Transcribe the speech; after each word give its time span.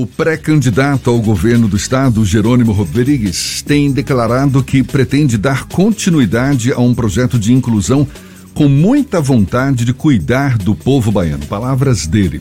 O 0.00 0.06
pré-candidato 0.06 1.10
ao 1.10 1.20
governo 1.20 1.68
do 1.68 1.76
estado, 1.76 2.24
Jerônimo 2.24 2.72
Rodrigues, 2.72 3.60
tem 3.60 3.92
declarado 3.92 4.64
que 4.64 4.82
pretende 4.82 5.36
dar 5.36 5.64
continuidade 5.64 6.72
a 6.72 6.78
um 6.78 6.94
projeto 6.94 7.38
de 7.38 7.52
inclusão 7.52 8.08
com 8.54 8.66
muita 8.66 9.20
vontade 9.20 9.84
de 9.84 9.92
cuidar 9.92 10.56
do 10.56 10.74
povo 10.74 11.12
baiano. 11.12 11.44
Palavras 11.44 12.06
dele. 12.06 12.40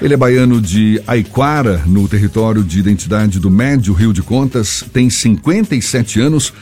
Ele 0.00 0.14
é 0.14 0.16
baiano 0.16 0.60
de 0.60 1.02
Aiquara, 1.08 1.82
no 1.84 2.06
território 2.06 2.62
de 2.62 2.78
identidade 2.78 3.40
do 3.40 3.50
Médio 3.50 3.92
Rio 3.92 4.12
de 4.12 4.22
Contas, 4.22 4.84
tem 4.92 5.10
57 5.10 6.20
anos, 6.20 6.52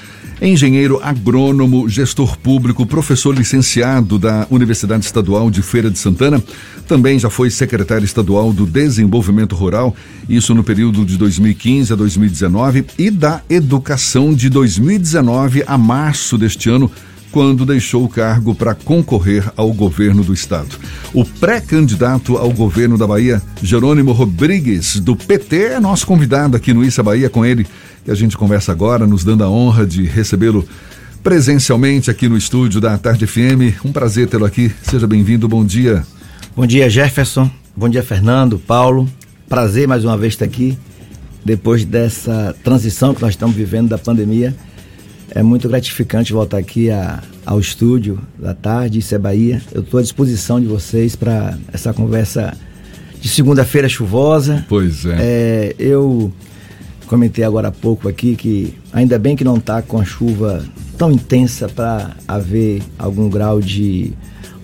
é 0.40 0.48
engenheiro 0.48 0.98
agrônomo, 1.02 1.86
gestor 1.86 2.38
público, 2.38 2.86
professor 2.86 3.36
licenciado 3.36 4.18
da 4.18 4.46
Universidade 4.50 5.04
Estadual 5.04 5.50
de 5.50 5.60
Feira 5.60 5.90
de 5.90 5.98
Santana. 5.98 6.42
Também 6.88 7.18
já 7.18 7.28
foi 7.28 7.50
secretário 7.50 8.06
estadual 8.06 8.54
do 8.54 8.64
Desenvolvimento 8.64 9.54
Rural, 9.54 9.94
isso 10.26 10.54
no 10.54 10.64
período 10.64 11.04
de 11.04 11.18
2015 11.18 11.92
a 11.92 11.96
2019, 11.96 12.86
e 12.98 13.10
da 13.10 13.42
Educação 13.50 14.32
de 14.32 14.48
2019 14.48 15.62
a 15.66 15.76
março 15.76 16.38
deste 16.38 16.70
ano 16.70 16.90
quando 17.36 17.66
deixou 17.66 18.02
o 18.02 18.08
cargo 18.08 18.54
para 18.54 18.74
concorrer 18.74 19.44
ao 19.58 19.70
governo 19.70 20.24
do 20.24 20.32
estado. 20.32 20.74
O 21.12 21.22
pré-candidato 21.22 22.38
ao 22.38 22.50
governo 22.50 22.96
da 22.96 23.06
Bahia, 23.06 23.42
Jerônimo 23.62 24.12
Rodrigues, 24.12 24.98
do 24.98 25.14
PT, 25.14 25.74
é 25.74 25.78
nosso 25.78 26.06
convidado 26.06 26.56
aqui 26.56 26.72
no 26.72 26.82
Issa 26.82 27.02
Bahia 27.02 27.28
com 27.28 27.44
ele, 27.44 27.66
que 28.02 28.10
a 28.10 28.14
gente 28.14 28.38
conversa 28.38 28.72
agora, 28.72 29.06
nos 29.06 29.22
dando 29.22 29.44
a 29.44 29.50
honra 29.50 29.86
de 29.86 30.04
recebê-lo 30.04 30.66
presencialmente 31.22 32.10
aqui 32.10 32.26
no 32.26 32.38
estúdio 32.38 32.80
da 32.80 32.96
Tarde 32.96 33.26
FM. 33.26 33.84
Um 33.84 33.92
prazer 33.92 34.28
tê-lo 34.28 34.46
aqui. 34.46 34.72
Seja 34.82 35.06
bem-vindo. 35.06 35.46
Bom 35.46 35.62
dia. 35.62 36.06
Bom 36.56 36.66
dia, 36.66 36.88
Jefferson. 36.88 37.50
Bom 37.76 37.90
dia, 37.90 38.02
Fernando, 38.02 38.58
Paulo. 38.58 39.06
Prazer 39.46 39.86
mais 39.86 40.06
uma 40.06 40.16
vez 40.16 40.32
estar 40.32 40.46
aqui 40.46 40.78
depois 41.44 41.84
dessa 41.84 42.56
transição 42.64 43.12
que 43.12 43.20
nós 43.20 43.34
estamos 43.34 43.54
vivendo 43.54 43.90
da 43.90 43.98
pandemia. 43.98 44.56
É 45.36 45.42
muito 45.42 45.68
gratificante 45.68 46.32
voltar 46.32 46.56
aqui 46.56 46.90
a, 46.90 47.22
ao 47.44 47.60
estúdio 47.60 48.18
da 48.38 48.54
tarde, 48.54 49.00
isso 49.00 49.14
é 49.14 49.18
Bahia. 49.18 49.60
Eu 49.70 49.82
estou 49.82 50.00
à 50.00 50.02
disposição 50.02 50.58
de 50.58 50.66
vocês 50.66 51.14
para 51.14 51.58
essa 51.70 51.92
conversa 51.92 52.56
de 53.20 53.28
segunda-feira 53.28 53.86
chuvosa. 53.86 54.64
Pois 54.66 55.04
é. 55.04 55.16
é. 55.18 55.76
Eu 55.78 56.32
comentei 57.06 57.44
agora 57.44 57.68
há 57.68 57.70
pouco 57.70 58.08
aqui 58.08 58.34
que 58.34 58.72
ainda 58.90 59.18
bem 59.18 59.36
que 59.36 59.44
não 59.44 59.58
está 59.58 59.82
com 59.82 60.00
a 60.00 60.06
chuva 60.06 60.64
tão 60.96 61.12
intensa 61.12 61.68
para 61.68 62.16
haver 62.26 62.82
algum 62.98 63.28
grau 63.28 63.60
de 63.60 64.14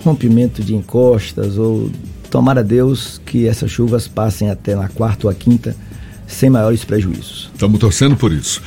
rompimento 0.03 0.63
de 0.63 0.75
encostas 0.75 1.59
ou 1.59 1.91
tomara 2.31 2.65
Deus 2.65 3.21
que 3.27 3.47
essas 3.47 3.71
chuvas 3.71 4.09
passem 4.09 4.49
até 4.49 4.75
na 4.75 4.89
quarta 4.89 5.27
ou 5.27 5.31
a 5.31 5.35
quinta 5.35 5.77
sem 6.27 6.49
maiores 6.49 6.83
prejuízos. 6.83 7.51
Estamos 7.53 7.79
torcendo 7.79 8.17
por 8.17 8.33
isso. 8.33 8.63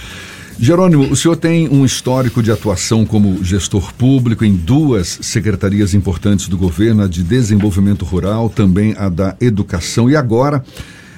Jerônimo, 0.57 1.11
o 1.11 1.15
senhor 1.17 1.35
tem 1.35 1.67
um 1.67 1.83
histórico 1.83 2.41
de 2.41 2.49
atuação 2.49 3.05
como 3.05 3.43
gestor 3.43 3.93
público 3.93 4.45
em 4.45 4.55
duas 4.55 5.19
secretarias 5.21 5.93
importantes 5.93 6.47
do 6.47 6.57
governo, 6.57 7.03
a 7.03 7.07
de 7.07 7.23
desenvolvimento 7.23 8.05
rural, 8.05 8.49
também 8.49 8.95
a 8.97 9.09
da 9.09 9.35
educação, 9.41 10.09
e 10.09 10.15
agora 10.15 10.63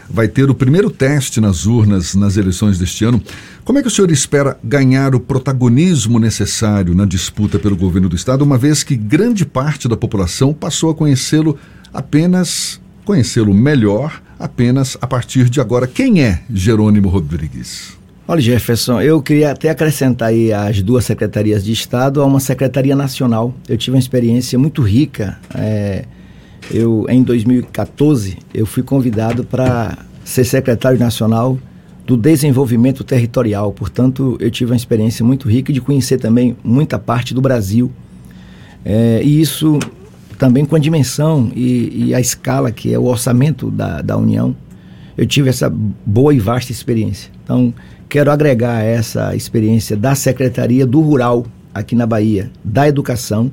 vai 0.10 0.28
ter 0.28 0.50
o 0.50 0.56
primeiro 0.56 0.90
teste 0.90 1.40
nas 1.40 1.68
urnas 1.68 2.16
nas 2.16 2.36
eleições 2.36 2.80
deste 2.80 3.06
ano. 3.06 3.22
Como 3.64 3.78
é 3.78 3.82
que 3.84 3.88
o 3.88 3.92
senhor 3.92 4.10
espera 4.10 4.58
ganhar 4.64 5.14
o 5.14 5.20
protagonismo 5.20 6.18
necessário 6.18 6.96
na 6.96 7.06
disputa 7.06 7.60
pelo 7.60 7.76
governo 7.76 8.10
do 8.10 8.16
Estado, 8.16 8.44
uma 8.44 8.58
vez 8.58 8.84
que 8.84 8.96
grande 8.96 9.46
parte 9.46 9.88
da 9.88 9.96
população 9.96 10.52
passou 10.52 10.90
a 10.90 10.96
conhecê-lo 10.96 11.60
apenas, 11.94 12.82
conhecê-lo 13.06 13.54
melhor, 13.54 14.20
apenas 14.40 14.98
a 15.00 15.06
partir 15.06 15.48
de 15.48 15.62
agora? 15.62 15.86
Quem 15.86 16.24
é 16.24 16.42
Jerônimo 16.50 17.08
Rodrigues? 17.08 17.97
Olha, 18.30 18.42
Jefferson, 18.42 19.00
eu 19.00 19.22
queria 19.22 19.52
até 19.52 19.70
acrescentar 19.70 20.28
aí 20.28 20.52
as 20.52 20.82
duas 20.82 21.06
secretarias 21.06 21.64
de 21.64 21.72
Estado 21.72 22.22
a 22.22 22.26
uma 22.26 22.42
secretaria 22.42 22.94
nacional. 22.94 23.54
Eu 23.70 23.78
tive 23.78 23.96
uma 23.96 24.00
experiência 24.00 24.60
muito 24.60 24.82
rica. 24.82 25.40
É, 25.56 26.04
eu, 26.70 27.06
em 27.08 27.24
2014, 27.24 28.38
eu 28.54 28.66
fui 28.66 28.84
convidado 28.84 29.46
para 29.46 29.98
ser 30.26 30.44
secretário 30.44 31.00
nacional 31.00 31.58
do 32.06 32.18
desenvolvimento 32.18 33.02
territorial. 33.02 33.72
Portanto, 33.72 34.36
eu 34.42 34.52
tive 34.52 34.72
uma 34.74 34.78
experiência 34.78 35.24
muito 35.24 35.48
rica 35.48 35.72
de 35.72 35.80
conhecer 35.80 36.18
também 36.18 36.58
muita 36.62 37.00
parte 37.00 37.34
do 37.34 37.40
Brasil. 37.40 37.90
É, 38.84 39.22
e 39.24 39.40
isso 39.40 39.80
também 40.38 40.66
com 40.66 40.76
a 40.76 40.80
dimensão 40.80 41.50
e, 41.56 42.08
e, 42.08 42.14
a 42.14 42.20
escala 42.20 42.74
que 42.74 42.94
é 42.94 43.00
o 43.00 43.06
orçamento 43.06 43.72
da, 43.72 44.02
da 44.02 44.18
União. 44.18 44.54
Eu 45.18 45.26
tive 45.26 45.48
essa 45.50 45.74
boa 46.06 46.34
e 46.34 46.40
vasta 46.40 46.74
experiência. 46.74 47.32
Então, 47.42 47.74
quero 48.10 48.32
agregar 48.32 48.82
essa 48.84 49.36
experiência 49.36 49.96
da 49.96 50.16
Secretaria 50.16 50.86
do 50.86 51.02
Rural 51.02 51.46
aqui 51.74 51.96
na 51.96 52.06
Bahia, 52.06 52.50
da 52.64 52.88
Educação, 52.88 53.52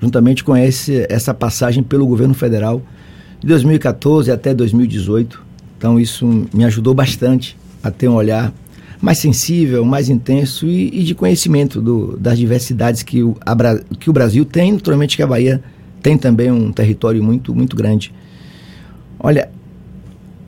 juntamente 0.00 0.42
com 0.42 0.56
esse, 0.56 1.06
essa 1.08 1.32
passagem 1.32 1.82
pelo 1.82 2.06
governo 2.06 2.34
federal 2.34 2.82
de 3.40 3.46
2014 3.46 4.30
até 4.30 4.52
2018. 4.52 5.42
Então 5.78 5.98
isso 5.98 6.26
me 6.52 6.64
ajudou 6.64 6.94
bastante 6.94 7.56
a 7.82 7.90
ter 7.90 8.08
um 8.08 8.14
olhar 8.14 8.52
mais 9.00 9.18
sensível, 9.18 9.84
mais 9.84 10.08
intenso 10.08 10.66
e, 10.66 11.00
e 11.00 11.04
de 11.04 11.14
conhecimento 11.14 11.80
do, 11.80 12.16
das 12.16 12.38
diversidades 12.38 13.02
que 13.02 13.22
o, 13.22 13.36
a, 13.44 13.54
que 13.98 14.08
o 14.08 14.12
Brasil 14.12 14.44
tem, 14.44 14.72
naturalmente 14.72 15.16
que 15.16 15.22
a 15.22 15.26
Bahia 15.26 15.62
tem 16.02 16.18
também 16.18 16.50
um 16.50 16.72
território 16.72 17.22
muito, 17.22 17.54
muito 17.54 17.76
grande. 17.76 18.12
Olha, 19.18 19.50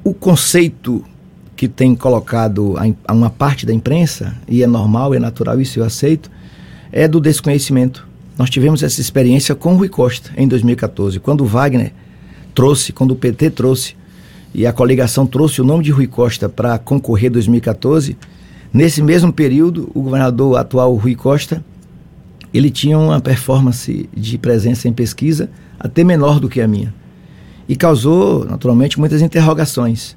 o 0.02 0.12
conceito 0.12 1.04
que 1.56 1.66
tem 1.66 1.94
colocado 1.96 2.74
a, 2.76 3.12
uma 3.12 3.30
parte 3.30 3.64
da 3.64 3.72
imprensa, 3.72 4.36
e 4.46 4.62
é 4.62 4.66
normal, 4.66 5.14
é 5.14 5.18
natural, 5.18 5.60
isso 5.60 5.80
eu 5.80 5.84
aceito, 5.84 6.30
é 6.92 7.08
do 7.08 7.20
desconhecimento. 7.20 8.06
Nós 8.38 8.50
tivemos 8.50 8.82
essa 8.82 9.00
experiência 9.00 9.54
com 9.54 9.74
o 9.74 9.78
Rui 9.78 9.88
Costa 9.88 10.30
em 10.36 10.46
2014, 10.46 11.18
quando 11.18 11.40
o 11.40 11.46
Wagner 11.46 11.92
trouxe, 12.54 12.92
quando 12.92 13.12
o 13.12 13.16
PT 13.16 13.50
trouxe 13.50 13.96
e 14.54 14.66
a 14.66 14.72
coligação 14.72 15.26
trouxe 15.26 15.60
o 15.60 15.64
nome 15.64 15.84
de 15.84 15.90
Rui 15.90 16.06
Costa 16.06 16.48
para 16.48 16.78
concorrer 16.78 17.30
2014. 17.30 18.16
Nesse 18.72 19.02
mesmo 19.02 19.32
período, 19.32 19.90
o 19.94 20.02
governador 20.02 20.56
atual 20.56 20.94
Rui 20.94 21.14
Costa, 21.14 21.64
ele 22.52 22.70
tinha 22.70 22.98
uma 22.98 23.20
performance 23.20 24.08
de 24.14 24.38
presença 24.38 24.88
em 24.88 24.92
pesquisa 24.92 25.50
até 25.78 26.02
menor 26.04 26.40
do 26.40 26.48
que 26.48 26.60
a 26.60 26.68
minha. 26.68 26.94
E 27.68 27.76
causou, 27.76 28.44
naturalmente, 28.44 28.98
muitas 28.98 29.20
interrogações. 29.20 30.16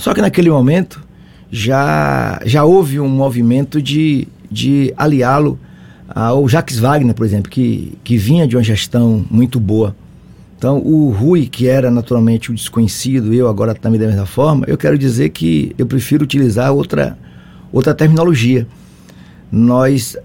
Só 0.00 0.14
que 0.14 0.22
naquele 0.22 0.48
momento 0.48 1.06
já, 1.52 2.40
já 2.46 2.64
houve 2.64 2.98
um 2.98 3.06
movimento 3.06 3.82
de, 3.82 4.26
de 4.50 4.94
aliá-lo 4.96 5.58
ao 6.08 6.48
Jacques 6.48 6.78
Wagner, 6.78 7.14
por 7.14 7.26
exemplo, 7.26 7.50
que, 7.50 7.98
que 8.02 8.16
vinha 8.16 8.48
de 8.48 8.56
uma 8.56 8.62
gestão 8.62 9.22
muito 9.30 9.60
boa. 9.60 9.94
Então, 10.56 10.78
o 10.78 11.10
Rui, 11.10 11.44
que 11.44 11.68
era 11.68 11.90
naturalmente 11.90 12.50
o 12.50 12.54
desconhecido, 12.54 13.34
eu 13.34 13.46
agora 13.46 13.74
também 13.74 14.00
da 14.00 14.06
mesma 14.06 14.24
forma, 14.24 14.64
eu 14.66 14.78
quero 14.78 14.96
dizer 14.96 15.28
que 15.28 15.74
eu 15.76 15.84
prefiro 15.84 16.24
utilizar 16.24 16.72
outra, 16.72 17.18
outra 17.70 17.92
terminologia. 17.92 18.66
Nós, 19.52 20.16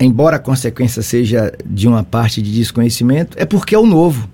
embora 0.00 0.36
a 0.36 0.38
consequência 0.38 1.02
seja 1.02 1.52
de 1.66 1.86
uma 1.86 2.02
parte 2.02 2.40
de 2.40 2.50
desconhecimento, 2.54 3.36
é 3.38 3.44
porque 3.44 3.74
é 3.74 3.78
o 3.78 3.84
novo. 3.84 4.26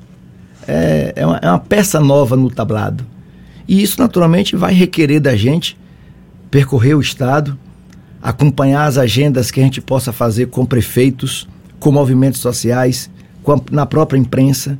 É, 0.68 1.12
é, 1.16 1.26
uma, 1.26 1.38
é 1.38 1.48
uma 1.48 1.58
peça 1.58 1.98
nova 1.98 2.36
no 2.36 2.48
tablado. 2.48 3.15
E 3.68 3.82
isso, 3.82 4.00
naturalmente, 4.00 4.54
vai 4.54 4.72
requerer 4.72 5.20
da 5.20 5.36
gente 5.36 5.76
percorrer 6.50 6.94
o 6.94 7.00
Estado, 7.00 7.58
acompanhar 8.22 8.86
as 8.86 8.96
agendas 8.96 9.50
que 9.50 9.60
a 9.60 9.62
gente 9.62 9.80
possa 9.80 10.12
fazer 10.12 10.46
com 10.46 10.64
prefeitos, 10.64 11.48
com 11.78 11.90
movimentos 11.90 12.40
sociais, 12.40 13.10
com 13.42 13.52
a, 13.52 13.60
na 13.70 13.86
própria 13.86 14.18
imprensa. 14.18 14.78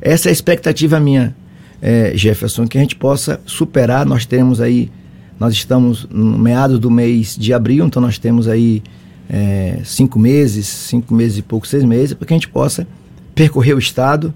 Essa 0.00 0.28
é 0.28 0.30
a 0.30 0.32
expectativa 0.32 1.00
minha, 1.00 1.36
é, 1.82 2.12
Jefferson, 2.14 2.66
que 2.66 2.78
a 2.78 2.80
gente 2.80 2.96
possa 2.96 3.40
superar. 3.44 4.06
Nós 4.06 4.24
temos 4.24 4.60
aí, 4.60 4.90
nós 5.38 5.52
estamos 5.52 6.06
no 6.10 6.38
meados 6.38 6.78
do 6.78 6.90
mês 6.90 7.36
de 7.36 7.52
abril, 7.52 7.84
então 7.84 8.00
nós 8.00 8.18
temos 8.18 8.48
aí 8.48 8.82
é, 9.28 9.80
cinco 9.84 10.18
meses, 10.18 10.66
cinco 10.66 11.12
meses 11.12 11.38
e 11.38 11.42
pouco, 11.42 11.66
seis 11.66 11.84
meses, 11.84 12.14
para 12.14 12.26
que 12.26 12.32
a 12.32 12.36
gente 12.36 12.48
possa 12.48 12.86
percorrer 13.34 13.74
o 13.74 13.78
Estado 13.78 14.32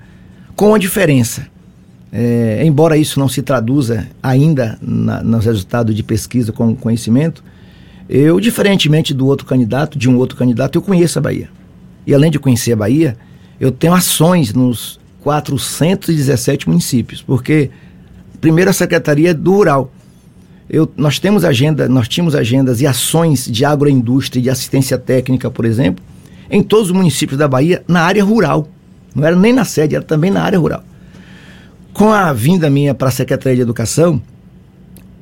com 0.55 0.75
a 0.75 0.79
diferença 0.79 1.47
é, 2.13 2.63
embora 2.63 2.99
isso 2.99 3.19
não 3.19 3.27
se 3.27 3.41
traduza 3.41 4.07
ainda 4.23 4.79
na, 4.83 5.23
nos 5.23 5.47
resultados 5.47 5.95
de 5.95 6.03
pesquisa 6.03 6.53
com 6.53 6.77
conhecimento, 6.77 7.43
eu, 8.09 8.39
diferentemente 8.39 9.15
do 9.15 9.27
outro 9.27 9.47
candidato, 9.47 9.99
de 9.99 10.11
um 10.11 10.19
outro 10.19 10.37
candidato, 10.37 10.77
eu 10.77 10.83
conheço 10.83 11.19
a 11.19 11.23
Bahia. 11.23 11.49
E 12.07 12.13
além 12.15 12.31
de 12.31 12.39
conhecer 12.39 12.73
a 12.73 12.77
Bahia, 12.77 13.17
eu 13.59 13.73
tenho 13.73 13.95
ações 13.95 14.53
nos 14.53 15.01
417 15.23 16.69
municípios, 16.69 17.23
porque 17.23 17.71
primeiro 18.41 18.69
a 18.69 18.75
Secretaria 18.75 19.33
do 19.33 19.53
Rural. 19.53 19.91
Eu, 20.69 20.91
nós 20.97 21.19
temos 21.19 21.45
agenda, 21.45 21.89
nós 21.89 22.09
tínhamos 22.09 22.35
agendas 22.35 22.81
e 22.81 22.87
ações 22.87 23.47
de 23.47 23.65
agroindústria 23.65 24.41
e 24.41 24.43
de 24.43 24.51
assistência 24.51 24.99
técnica, 24.99 25.51
por 25.51 25.65
exemplo, 25.65 26.05
em 26.51 26.63
todos 26.63 26.91
os 26.91 26.97
municípios 26.97 27.39
da 27.39 27.49
Bahia, 27.49 27.83
na 27.89 28.03
área 28.03 28.23
rural. 28.23 28.69
Não 29.15 29.25
era 29.25 29.37
nem 29.37 29.53
na 29.53 29.65
sede, 29.65 29.95
era 29.95 30.05
também 30.05 30.31
na 30.31 30.43
área 30.43 30.59
rural. 30.59 30.83
Com 31.93 32.11
a 32.11 32.33
vinda 32.33 32.71
minha 32.71 32.95
para 32.95 33.09
a 33.09 33.13
Secretaria 33.13 33.57
de 33.57 33.63
Educação, 33.63 34.21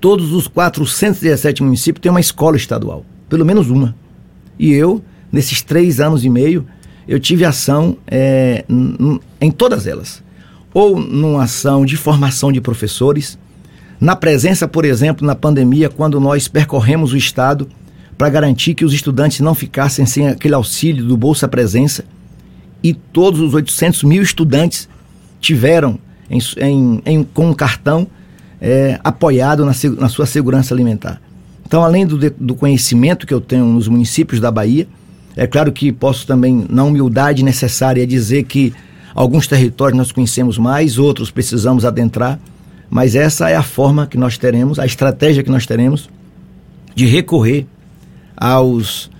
todos 0.01 0.33
os 0.33 0.47
417 0.47 1.65
municípios 1.65 2.01
têm 2.01 2.11
uma 2.11 2.21
escola 2.21 2.57
estadual, 2.57 3.05
pelo 3.29 3.45
menos 3.45 3.69
uma. 3.69 3.95
E 4.57 4.73
eu, 4.73 5.03
nesses 5.33 5.63
três 5.63 5.99
anos 5.99 6.25
e 6.25 6.31
meio, 6.31 6.65
eu 7.09 7.19
tive 7.19 7.45
ação 7.45 7.97
é, 8.07 8.65
em 9.41 9.51
todas 9.51 9.87
elas. 9.87 10.23
Ou 10.73 11.01
numa 11.01 11.43
ação 11.43 11.85
de 11.85 11.97
formação 11.97 12.53
de 12.53 12.61
professores, 12.61 13.37
na 14.01 14.15
presença, 14.15 14.69
por 14.69 14.85
exemplo, 14.85 15.27
na 15.27 15.35
pandemia, 15.35 15.89
quando 15.89 16.21
nós 16.21 16.47
percorremos 16.47 17.13
o 17.13 17.17
Estado 17.17 17.69
para 18.17 18.31
garantir 18.31 18.75
que 18.75 18.85
os 18.85 18.93
estudantes 18.93 19.41
não 19.41 19.57
ficassem 19.57 20.07
sem 20.07 20.29
aquele 20.29 20.55
auxílio 20.55 21.05
do 21.05 21.17
Bolsa 21.17 21.49
Presença, 21.49 22.05
e 22.83 22.95
todos 22.95 23.41
os 23.41 23.55
800 23.55 24.05
mil 24.05 24.23
estudantes 24.23 24.89
tiveram 25.41 25.99
em, 26.31 26.39
em, 26.59 27.03
em, 27.05 27.25
com 27.25 27.51
um 27.51 27.55
cartão 27.55 28.07
é, 28.61 28.99
apoiado 29.03 29.65
na, 29.65 29.73
na, 29.99 30.09
sua 30.09 30.27
segurança 30.27 30.73
alimentar. 30.73 31.21
Então, 31.67 31.83
além 31.83 32.07
do, 32.07 32.19
do 32.31 32.55
conhecimento 32.55 33.27
que 33.27 33.35
eu 33.35 33.41
tenho 33.41 33.65
nos 33.65 33.89
municípios 33.89 34.41
da 34.41 34.51
Bahia, 34.51 34.87
é 35.37 35.47
claro 35.47 35.73
que 35.73 35.91
posso 35.93 36.27
também, 36.27 36.67
na 36.69 36.85
humildade 36.85 37.43
necessária, 37.43 38.07
dizer 38.07 38.45
que 38.45 38.73
alguns 39.15 39.47
territórios 39.47 39.97
nós 39.97 40.13
conhecemos 40.13 40.59
mais, 40.59 40.99
outros 40.99 41.31
precisamos 41.31 41.85
adentrar, 41.85 42.39
mas 42.89 43.15
essa 43.15 43.49
é 43.49 43.57
a 43.57 43.63
forma 43.63 44.07
que 44.07 44.19
nós 44.19 44.37
teremos, 44.37 44.79
a 44.79 44.87
estratégia 44.87 45.43
que 45.43 45.51
nós 45.51 45.67
teremos 45.67 46.09
de 46.95 47.07
recorrer 47.07 47.67
aos 48.37 49.11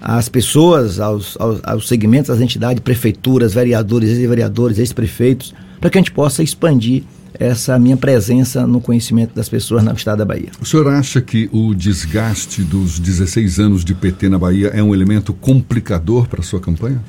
às 0.00 0.28
pessoas, 0.28 1.00
aos, 1.00 1.36
aos, 1.40 1.60
aos 1.64 1.88
segmentos, 1.88 2.30
às 2.30 2.40
entidades, 2.40 2.80
prefeituras, 2.80 3.52
vereadores, 3.52 4.10
ex-vereadores, 4.10 4.78
ex-prefeitos, 4.78 5.52
para 5.80 5.90
que 5.90 5.98
a 5.98 6.00
gente 6.00 6.12
possa 6.12 6.42
expandir 6.42 7.04
essa 7.38 7.78
minha 7.78 7.96
presença 7.96 8.66
no 8.66 8.80
conhecimento 8.80 9.34
das 9.34 9.48
pessoas 9.48 9.84
no 9.84 9.92
estado 9.92 10.18
da 10.18 10.24
Bahia. 10.24 10.48
O 10.60 10.64
senhor 10.64 10.88
acha 10.88 11.20
que 11.20 11.48
o 11.52 11.74
desgaste 11.74 12.62
dos 12.62 12.98
16 12.98 13.60
anos 13.60 13.84
de 13.84 13.94
PT 13.94 14.28
na 14.28 14.38
Bahia 14.38 14.68
é 14.68 14.82
um 14.82 14.94
elemento 14.94 15.32
complicador 15.32 16.26
para 16.26 16.40
a 16.40 16.42
sua 16.42 16.60
campanha? 16.60 17.00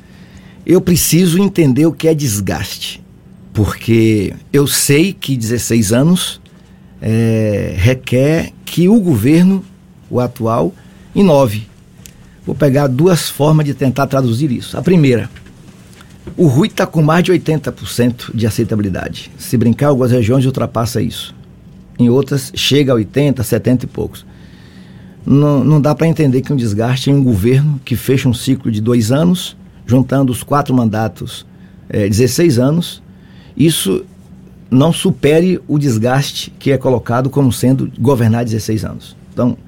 Eu 0.64 0.80
preciso 0.80 1.42
entender 1.42 1.86
o 1.86 1.92
que 1.92 2.06
é 2.06 2.14
desgaste, 2.14 3.02
porque 3.52 4.32
eu 4.52 4.66
sei 4.66 5.12
que 5.12 5.36
16 5.36 5.92
anos 5.92 6.40
é, 7.00 7.74
requer 7.76 8.52
que 8.64 8.88
o 8.88 9.00
governo, 9.00 9.64
o 10.08 10.20
atual, 10.20 10.72
inove. 11.14 11.66
Vou 12.46 12.54
pegar 12.54 12.86
duas 12.86 13.28
formas 13.28 13.66
de 13.66 13.74
tentar 13.74 14.06
traduzir 14.06 14.50
isso. 14.52 14.76
A 14.76 14.82
primeira, 14.82 15.30
o 16.36 16.46
Rui 16.46 16.68
está 16.68 16.86
com 16.86 17.02
mais 17.02 17.24
de 17.24 17.32
80% 17.32 18.34
de 18.34 18.46
aceitabilidade. 18.46 19.30
Se 19.38 19.56
brincar, 19.56 19.88
algumas 19.88 20.10
regiões 20.10 20.44
ultrapassa 20.44 21.00
isso. 21.00 21.34
Em 21.98 22.08
outras, 22.08 22.52
chega 22.54 22.92
a 22.92 22.96
80%, 22.96 23.34
70% 23.36 23.84
e 23.84 23.86
poucos. 23.86 24.26
Não, 25.26 25.62
não 25.62 25.80
dá 25.80 25.94
para 25.94 26.06
entender 26.06 26.40
que 26.40 26.52
um 26.52 26.56
desgaste 26.56 27.10
em 27.10 27.14
um 27.14 27.22
governo 27.22 27.80
que 27.84 27.94
fecha 27.94 28.28
um 28.28 28.34
ciclo 28.34 28.70
de 28.70 28.80
dois 28.80 29.12
anos, 29.12 29.56
juntando 29.86 30.32
os 30.32 30.42
quatro 30.42 30.74
mandatos, 30.74 31.46
é, 31.88 32.08
16 32.08 32.58
anos, 32.58 33.02
isso 33.56 34.04
não 34.70 34.92
supere 34.92 35.60
o 35.66 35.78
desgaste 35.78 36.52
que 36.58 36.70
é 36.70 36.78
colocado 36.78 37.28
como 37.28 37.52
sendo 37.52 37.90
governar 37.98 38.44
16 38.44 38.84
anos. 38.84 39.16
Então, 39.32 39.58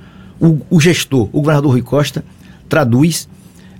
o, 0.41 0.61
o 0.71 0.81
gestor, 0.81 1.29
o 1.33 1.41
governador 1.41 1.73
Rui 1.73 1.83
Costa, 1.83 2.25
traduz 2.69 3.29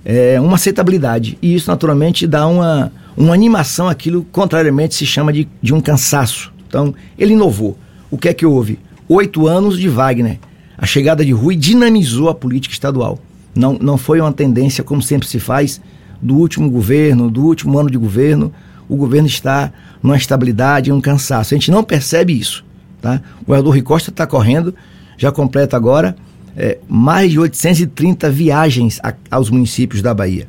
é, 0.05 0.39
uma 0.39 0.55
aceitabilidade. 0.55 1.37
E 1.41 1.55
isso, 1.55 1.69
naturalmente, 1.69 2.27
dá 2.27 2.47
uma, 2.47 2.91
uma 3.15 3.33
animação 3.33 3.87
àquilo, 3.87 4.25
contrariamente, 4.31 4.95
se 4.95 5.05
chama 5.05 5.31
de, 5.31 5.47
de 5.61 5.73
um 5.73 5.81
cansaço. 5.81 6.51
Então, 6.67 6.93
ele 7.17 7.33
inovou. 7.33 7.77
O 8.09 8.17
que 8.17 8.29
é 8.29 8.33
que 8.33 8.45
houve? 8.45 8.79
Oito 9.07 9.47
anos 9.47 9.77
de 9.77 9.87
Wagner. 9.87 10.39
A 10.77 10.85
chegada 10.85 11.23
de 11.23 11.31
Rui 11.31 11.55
dinamizou 11.55 12.29
a 12.29 12.35
política 12.35 12.73
estadual. 12.73 13.19
Não, 13.55 13.77
não 13.79 13.97
foi 13.97 14.19
uma 14.19 14.33
tendência, 14.33 14.83
como 14.83 15.01
sempre 15.01 15.27
se 15.27 15.39
faz, 15.39 15.79
do 16.21 16.35
último 16.35 16.69
governo, 16.69 17.29
do 17.29 17.45
último 17.45 17.77
ano 17.77 17.89
de 17.89 17.97
governo. 17.97 18.51
O 18.89 18.95
governo 18.95 19.27
está 19.27 19.71
numa 20.01 20.17
estabilidade, 20.17 20.91
um 20.91 20.99
cansaço. 20.99 21.53
A 21.53 21.57
gente 21.57 21.71
não 21.71 21.83
percebe 21.83 22.37
isso. 22.37 22.65
Tá? 23.01 23.21
O 23.41 23.45
governador 23.45 23.73
Rui 23.73 23.81
Costa 23.81 24.09
está 24.09 24.25
correndo, 24.25 24.73
já 25.17 25.31
completa 25.31 25.77
agora 25.77 26.15
é, 26.55 26.77
mais 26.87 27.31
de 27.31 27.39
830 27.39 28.29
viagens 28.29 28.99
a, 29.03 29.13
aos 29.31 29.49
municípios 29.49 30.01
da 30.01 30.13
Bahia. 30.13 30.47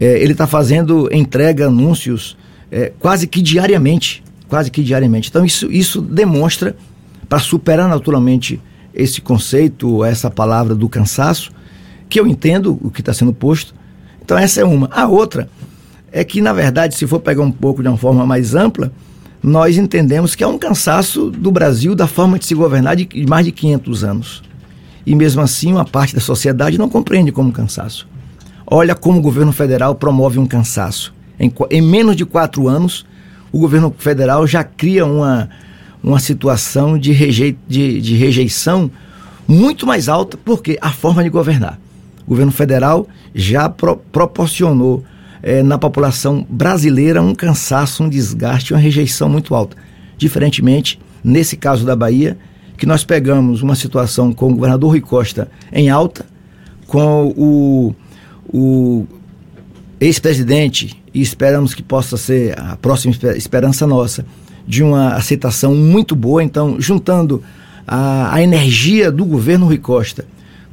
É, 0.00 0.22
ele 0.22 0.32
está 0.32 0.46
fazendo 0.46 1.08
entrega, 1.12 1.66
anúncios, 1.66 2.36
é, 2.70 2.92
quase 2.98 3.26
que 3.26 3.42
diariamente. 3.42 4.22
Quase 4.48 4.70
que 4.70 4.82
diariamente. 4.82 5.28
Então, 5.28 5.44
isso, 5.44 5.70
isso 5.70 6.00
demonstra, 6.00 6.76
para 7.28 7.38
superar 7.38 7.88
naturalmente 7.88 8.60
esse 8.94 9.20
conceito, 9.20 10.04
essa 10.04 10.30
palavra 10.30 10.74
do 10.74 10.88
cansaço, 10.88 11.52
que 12.08 12.18
eu 12.18 12.26
entendo 12.26 12.78
o 12.80 12.90
que 12.90 13.00
está 13.00 13.12
sendo 13.12 13.32
posto. 13.32 13.74
Então, 14.22 14.38
essa 14.38 14.60
é 14.60 14.64
uma. 14.64 14.88
A 14.90 15.06
outra 15.06 15.50
é 16.10 16.24
que, 16.24 16.40
na 16.40 16.52
verdade, 16.52 16.94
se 16.94 17.06
for 17.06 17.20
pegar 17.20 17.42
um 17.42 17.52
pouco 17.52 17.82
de 17.82 17.88
uma 17.88 17.98
forma 17.98 18.24
mais 18.24 18.54
ampla, 18.54 18.90
nós 19.42 19.76
entendemos 19.76 20.34
que 20.34 20.42
é 20.42 20.46
um 20.46 20.58
cansaço 20.58 21.30
do 21.30 21.50
Brasil 21.50 21.94
da 21.94 22.06
forma 22.06 22.38
de 22.38 22.46
se 22.46 22.54
governar 22.54 22.96
de 22.96 23.08
mais 23.28 23.44
de 23.44 23.52
500 23.52 24.04
anos 24.04 24.47
e 25.08 25.14
mesmo 25.14 25.40
assim 25.40 25.72
uma 25.72 25.86
parte 25.86 26.14
da 26.14 26.20
sociedade 26.20 26.76
não 26.76 26.86
compreende 26.86 27.32
como 27.32 27.50
cansaço. 27.50 28.06
Olha 28.66 28.94
como 28.94 29.18
o 29.18 29.22
governo 29.22 29.52
federal 29.52 29.94
promove 29.94 30.38
um 30.38 30.44
cansaço. 30.44 31.14
Em, 31.40 31.50
em 31.70 31.80
menos 31.80 32.14
de 32.14 32.26
quatro 32.26 32.68
anos, 32.68 33.06
o 33.50 33.58
governo 33.58 33.94
federal 33.96 34.46
já 34.46 34.62
cria 34.62 35.06
uma, 35.06 35.48
uma 36.02 36.18
situação 36.18 36.98
de, 36.98 37.10
rejei, 37.12 37.56
de, 37.66 38.02
de 38.02 38.16
rejeição 38.16 38.90
muito 39.48 39.86
mais 39.86 40.10
alta, 40.10 40.36
porque 40.36 40.78
a 40.78 40.90
forma 40.90 41.24
de 41.24 41.30
governar. 41.30 41.80
O 42.26 42.28
governo 42.28 42.52
federal 42.52 43.08
já 43.34 43.66
pro, 43.66 43.96
proporcionou 43.96 45.02
é, 45.42 45.62
na 45.62 45.78
população 45.78 46.46
brasileira 46.50 47.22
um 47.22 47.34
cansaço, 47.34 48.04
um 48.04 48.10
desgaste, 48.10 48.74
uma 48.74 48.78
rejeição 48.78 49.26
muito 49.26 49.54
alta. 49.54 49.74
Diferentemente, 50.18 51.00
nesse 51.24 51.56
caso 51.56 51.86
da 51.86 51.96
Bahia, 51.96 52.36
que 52.78 52.86
nós 52.86 53.04
pegamos 53.04 53.60
uma 53.60 53.74
situação 53.74 54.32
com 54.32 54.52
o 54.52 54.54
governador 54.54 54.90
Rui 54.90 55.00
Costa 55.00 55.50
em 55.72 55.90
alta, 55.90 56.24
com 56.86 57.34
o, 57.36 57.94
o 58.48 59.06
ex-presidente, 60.00 61.02
e 61.12 61.20
esperamos 61.20 61.74
que 61.74 61.82
possa 61.82 62.16
ser 62.16 62.58
a 62.58 62.76
próxima 62.76 63.12
esperança 63.36 63.84
nossa, 63.84 64.24
de 64.64 64.84
uma 64.84 65.14
aceitação 65.14 65.74
muito 65.74 66.14
boa. 66.14 66.42
Então, 66.42 66.80
juntando 66.80 67.42
a, 67.84 68.34
a 68.34 68.42
energia 68.42 69.10
do 69.10 69.24
governo 69.24 69.66
Rui 69.66 69.78
Costa 69.78 70.24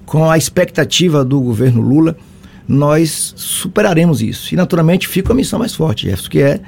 com 0.06 0.30
a 0.30 0.38
expectativa 0.38 1.26
do 1.26 1.42
governo 1.42 1.82
Lula, 1.82 2.16
nós 2.68 3.34
superaremos 3.36 4.22
isso. 4.22 4.54
E, 4.54 4.56
naturalmente, 4.58 5.08
fica 5.08 5.34
a 5.34 5.36
missão 5.36 5.58
mais 5.58 5.74
forte, 5.74 6.04
Jefferson, 6.04 6.30
que 6.30 6.40
é 6.40 6.60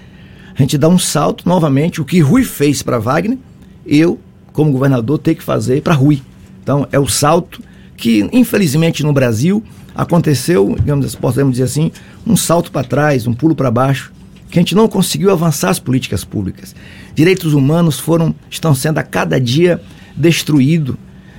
a 0.55 0.61
gente 0.61 0.79
dar 0.79 0.89
um 0.89 0.97
salto 0.97 1.47
novamente, 1.47 2.01
o 2.01 2.05
que 2.05 2.19
Rui 2.19 2.43
fez 2.43 2.81
para 2.81 2.97
Wagner, 2.97 3.37
eu 3.85 4.19
como 4.57 4.71
governador, 4.71 5.19
ter 5.19 5.35
que 5.35 5.43
fazer 5.43 5.83
para 5.83 5.93
Rui. 5.93 6.19
Então, 6.63 6.87
é 6.91 6.97
o 6.97 7.07
salto 7.07 7.61
que, 7.95 8.27
infelizmente, 8.33 9.03
no 9.03 9.13
Brasil 9.13 9.63
aconteceu, 9.93 10.75
digamos, 10.79 11.13
podemos 11.13 11.51
dizer 11.51 11.65
assim, 11.65 11.91
um 12.25 12.35
salto 12.35 12.71
para 12.71 12.83
trás, 12.83 13.27
um 13.27 13.35
pulo 13.35 13.53
para 13.53 13.69
baixo, 13.69 14.11
que 14.49 14.57
a 14.57 14.61
gente 14.61 14.73
não 14.73 14.87
conseguiu 14.87 15.31
avançar 15.31 15.69
as 15.69 15.77
políticas 15.77 16.23
públicas. 16.23 16.75
Direitos 17.13 17.53
humanos 17.53 17.99
foram, 17.99 18.33
estão 18.49 18.73
sendo 18.73 18.97
a 18.97 19.03
cada 19.03 19.39
dia 19.39 19.79
destruídos. 20.15 20.95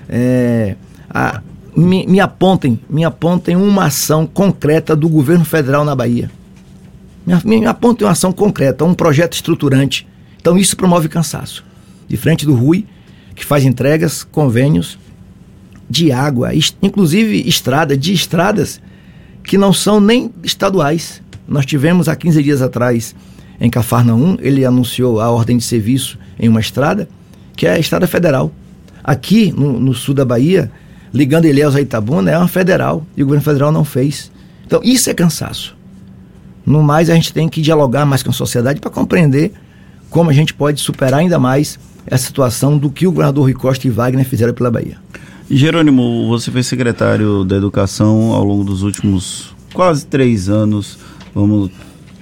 É, 0.09 0.77
me, 1.77 2.07
me, 2.07 2.21
apontem, 2.21 2.79
me 2.89 3.05
apontem 3.05 3.57
uma 3.57 3.87
ação 3.87 4.27
concreta 4.27 4.95
do 4.95 5.09
governo 5.09 5.45
federal 5.45 5.85
na 5.85 5.97
Bahia. 5.97 6.31
Me, 7.27 7.59
me 7.59 7.67
apontem 7.67 8.07
uma 8.07 8.13
ação 8.13 8.31
concreta, 8.31 8.85
um 8.85 8.95
projeto 8.95 9.33
estruturante. 9.33 10.07
Então 10.41 10.57
isso 10.57 10.77
promove 10.77 11.09
cansaço. 11.09 11.65
De 12.07 12.17
frente 12.17 12.47
do 12.47 12.55
Rui, 12.55 12.87
que 13.39 13.45
faz 13.45 13.65
entregas, 13.65 14.25
convênios 14.25 14.99
de 15.89 16.11
água, 16.11 16.51
inclusive 16.83 17.49
estrada, 17.49 17.97
de 17.97 18.13
estradas 18.13 18.81
que 19.45 19.57
não 19.57 19.73
são 19.73 20.01
nem 20.01 20.33
estaduais. 20.43 21.23
Nós 21.47 21.65
tivemos 21.65 22.09
há 22.09 22.17
15 22.17 22.43
dias 22.43 22.61
atrás 22.61 23.15
em 23.61 23.71
Cafarnaum, 23.71 24.37
ele 24.41 24.65
anunciou 24.65 25.21
a 25.21 25.31
ordem 25.31 25.57
de 25.57 25.63
serviço 25.63 26.19
em 26.39 26.49
uma 26.49 26.59
estrada, 26.59 27.09
que 27.57 27.65
é 27.65 27.75
a 27.75 27.79
estrada 27.79 28.09
federal. 28.09 28.53
Aqui 29.05 29.53
no, 29.53 29.79
no 29.79 29.95
sul 29.95 30.15
da 30.15 30.25
Bahia, 30.25 30.71
ligando 31.15 31.47
Ilhéus 31.47 31.77
a 31.77 31.81
Itabuna, 31.81 32.33
é 32.33 32.37
uma 32.37 32.49
federal, 32.49 33.07
e 33.17 33.23
o 33.23 33.27
governo 33.27 33.45
federal 33.45 33.71
não 33.71 33.85
fez. 33.85 34.33
Então, 34.67 34.81
isso 34.83 35.09
é 35.09 35.15
cansaço. 35.15 35.77
No 36.67 36.83
mais, 36.83 37.09
a 37.09 37.15
gente 37.15 37.33
tem 37.33 37.49
que 37.49 37.63
dialogar 37.63 38.05
mais 38.05 38.21
com 38.21 38.31
a 38.31 38.35
sociedade 38.35 38.81
para 38.81 38.91
compreender 38.91 39.53
como 40.11 40.29
a 40.29 40.33
gente 40.33 40.53
pode 40.53 40.81
superar 40.81 41.21
ainda 41.21 41.39
mais 41.39 41.79
essa 42.11 42.27
situação 42.27 42.77
do 42.77 42.91
que 42.91 43.07
o 43.07 43.13
governador 43.13 43.45
Rui 43.45 43.55
Costa 43.55 43.87
e 43.87 43.91
Wagner 43.91 44.25
fizeram 44.25 44.55
pela 44.55 44.71
Bahia. 44.71 44.97
Jerônimo, 45.51 46.29
você 46.29 46.51
foi 46.51 46.63
secretário 46.63 47.45
da 47.45 47.57
Educação 47.57 48.33
ao 48.33 48.45
longo 48.45 48.65
dos 48.65 48.83
últimos 48.83 49.55
quase 49.73 50.07
três 50.07 50.49
anos. 50.49 50.99
Vamos 51.35 51.71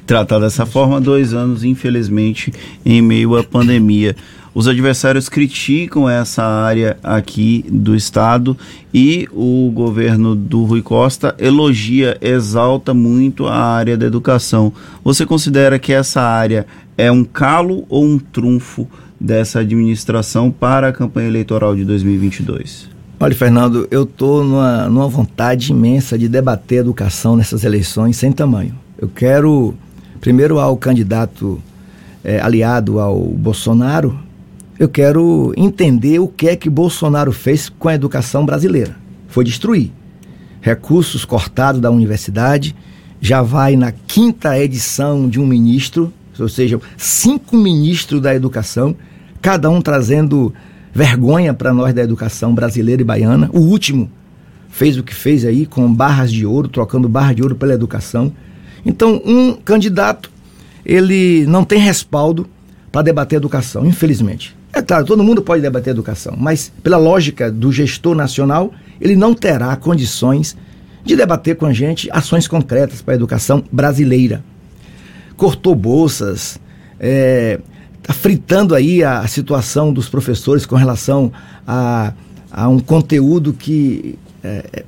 tratar 0.06 0.38
dessa 0.38 0.64
forma, 0.64 1.00
dois 1.00 1.34
anos, 1.34 1.64
infelizmente, 1.64 2.52
em 2.84 3.02
meio 3.02 3.36
à 3.36 3.42
pandemia. 3.42 4.14
Os 4.54 4.66
adversários 4.66 5.28
criticam 5.28 6.08
essa 6.08 6.42
área 6.42 6.96
aqui 7.02 7.62
do 7.68 7.94
estado 7.94 8.56
e 8.94 9.28
o 9.32 9.70
governo 9.74 10.34
do 10.34 10.64
Rui 10.64 10.80
Costa 10.80 11.36
elogia, 11.38 12.16
exalta 12.22 12.94
muito 12.94 13.46
a 13.46 13.54
área 13.54 13.98
da 13.98 14.06
educação. 14.06 14.72
Você 15.04 15.26
considera 15.26 15.78
que 15.78 15.92
essa 15.92 16.22
área 16.22 16.66
é 16.96 17.12
um 17.12 17.22
calo 17.22 17.84
ou 17.90 18.02
um 18.02 18.18
trunfo 18.18 18.88
dessa 19.20 19.60
administração 19.60 20.50
para 20.50 20.88
a 20.88 20.92
campanha 20.92 21.28
eleitoral 21.28 21.74
de 21.74 21.84
2022? 21.84 22.88
Olha, 23.18 23.34
Fernando, 23.34 23.88
eu 23.90 24.02
estou 24.02 24.44
numa, 24.44 24.88
numa 24.88 25.08
vontade 25.08 25.72
imensa 25.72 26.18
de 26.18 26.28
debater 26.28 26.80
educação 26.80 27.34
nessas 27.34 27.64
eleições 27.64 28.16
sem 28.16 28.30
tamanho. 28.30 28.74
Eu 28.98 29.08
quero, 29.08 29.74
primeiro, 30.20 30.58
ao 30.58 30.76
candidato 30.76 31.60
é, 32.22 32.40
aliado 32.40 32.98
ao 32.98 33.18
Bolsonaro, 33.18 34.18
eu 34.78 34.88
quero 34.88 35.54
entender 35.56 36.18
o 36.18 36.28
que 36.28 36.48
é 36.48 36.56
que 36.56 36.68
Bolsonaro 36.68 37.32
fez 37.32 37.70
com 37.70 37.88
a 37.88 37.94
educação 37.94 38.44
brasileira. 38.44 38.94
Foi 39.28 39.42
destruir. 39.44 39.90
Recursos 40.60 41.24
cortados 41.24 41.80
da 41.80 41.90
universidade, 41.90 42.76
já 43.20 43.40
vai 43.40 43.76
na 43.76 43.92
quinta 43.92 44.58
edição 44.58 45.26
de 45.28 45.40
um 45.40 45.46
ministro, 45.46 46.12
ou 46.40 46.48
seja, 46.48 46.80
cinco 46.96 47.56
ministros 47.56 48.20
da 48.20 48.34
educação, 48.34 48.96
cada 49.40 49.70
um 49.70 49.80
trazendo 49.80 50.52
vergonha 50.94 51.52
para 51.52 51.72
nós 51.74 51.94
da 51.94 52.02
educação 52.02 52.54
brasileira 52.54 53.02
e 53.02 53.04
baiana. 53.04 53.50
O 53.52 53.60
último 53.60 54.10
fez 54.68 54.96
o 54.96 55.02
que 55.02 55.14
fez 55.14 55.44
aí, 55.44 55.66
com 55.66 55.92
barras 55.92 56.30
de 56.32 56.44
ouro, 56.44 56.68
trocando 56.68 57.08
barras 57.08 57.36
de 57.36 57.42
ouro 57.42 57.54
pela 57.54 57.74
educação. 57.74 58.32
Então, 58.84 59.20
um 59.24 59.52
candidato, 59.54 60.30
ele 60.84 61.44
não 61.46 61.64
tem 61.64 61.78
respaldo 61.78 62.46
para 62.90 63.02
debater 63.02 63.36
educação, 63.36 63.84
infelizmente. 63.84 64.56
É 64.72 64.82
claro, 64.82 65.06
todo 65.06 65.24
mundo 65.24 65.40
pode 65.42 65.62
debater 65.62 65.90
educação, 65.90 66.34
mas 66.38 66.70
pela 66.82 66.98
lógica 66.98 67.50
do 67.50 67.72
gestor 67.72 68.14
nacional, 68.14 68.72
ele 69.00 69.16
não 69.16 69.34
terá 69.34 69.74
condições 69.76 70.56
de 71.04 71.16
debater 71.16 71.56
com 71.56 71.66
a 71.66 71.72
gente 71.72 72.10
ações 72.10 72.46
concretas 72.48 73.00
para 73.00 73.14
a 73.14 73.16
educação 73.16 73.64
brasileira. 73.72 74.44
Cortou 75.36 75.74
bolsas, 75.74 76.58
é, 76.98 77.60
tá 78.02 78.12
fritando 78.12 78.74
aí 78.74 79.02
a, 79.02 79.20
a, 79.20 79.28
situação 79.28 79.92
dos 79.92 80.08
professores 80.08 80.64
com 80.64 80.76
relação 80.76 81.32
a, 81.66 82.12
a 82.50 82.68
um 82.68 82.78
conteúdo 82.78 83.52
que 83.52 84.18
é, 84.42 84.84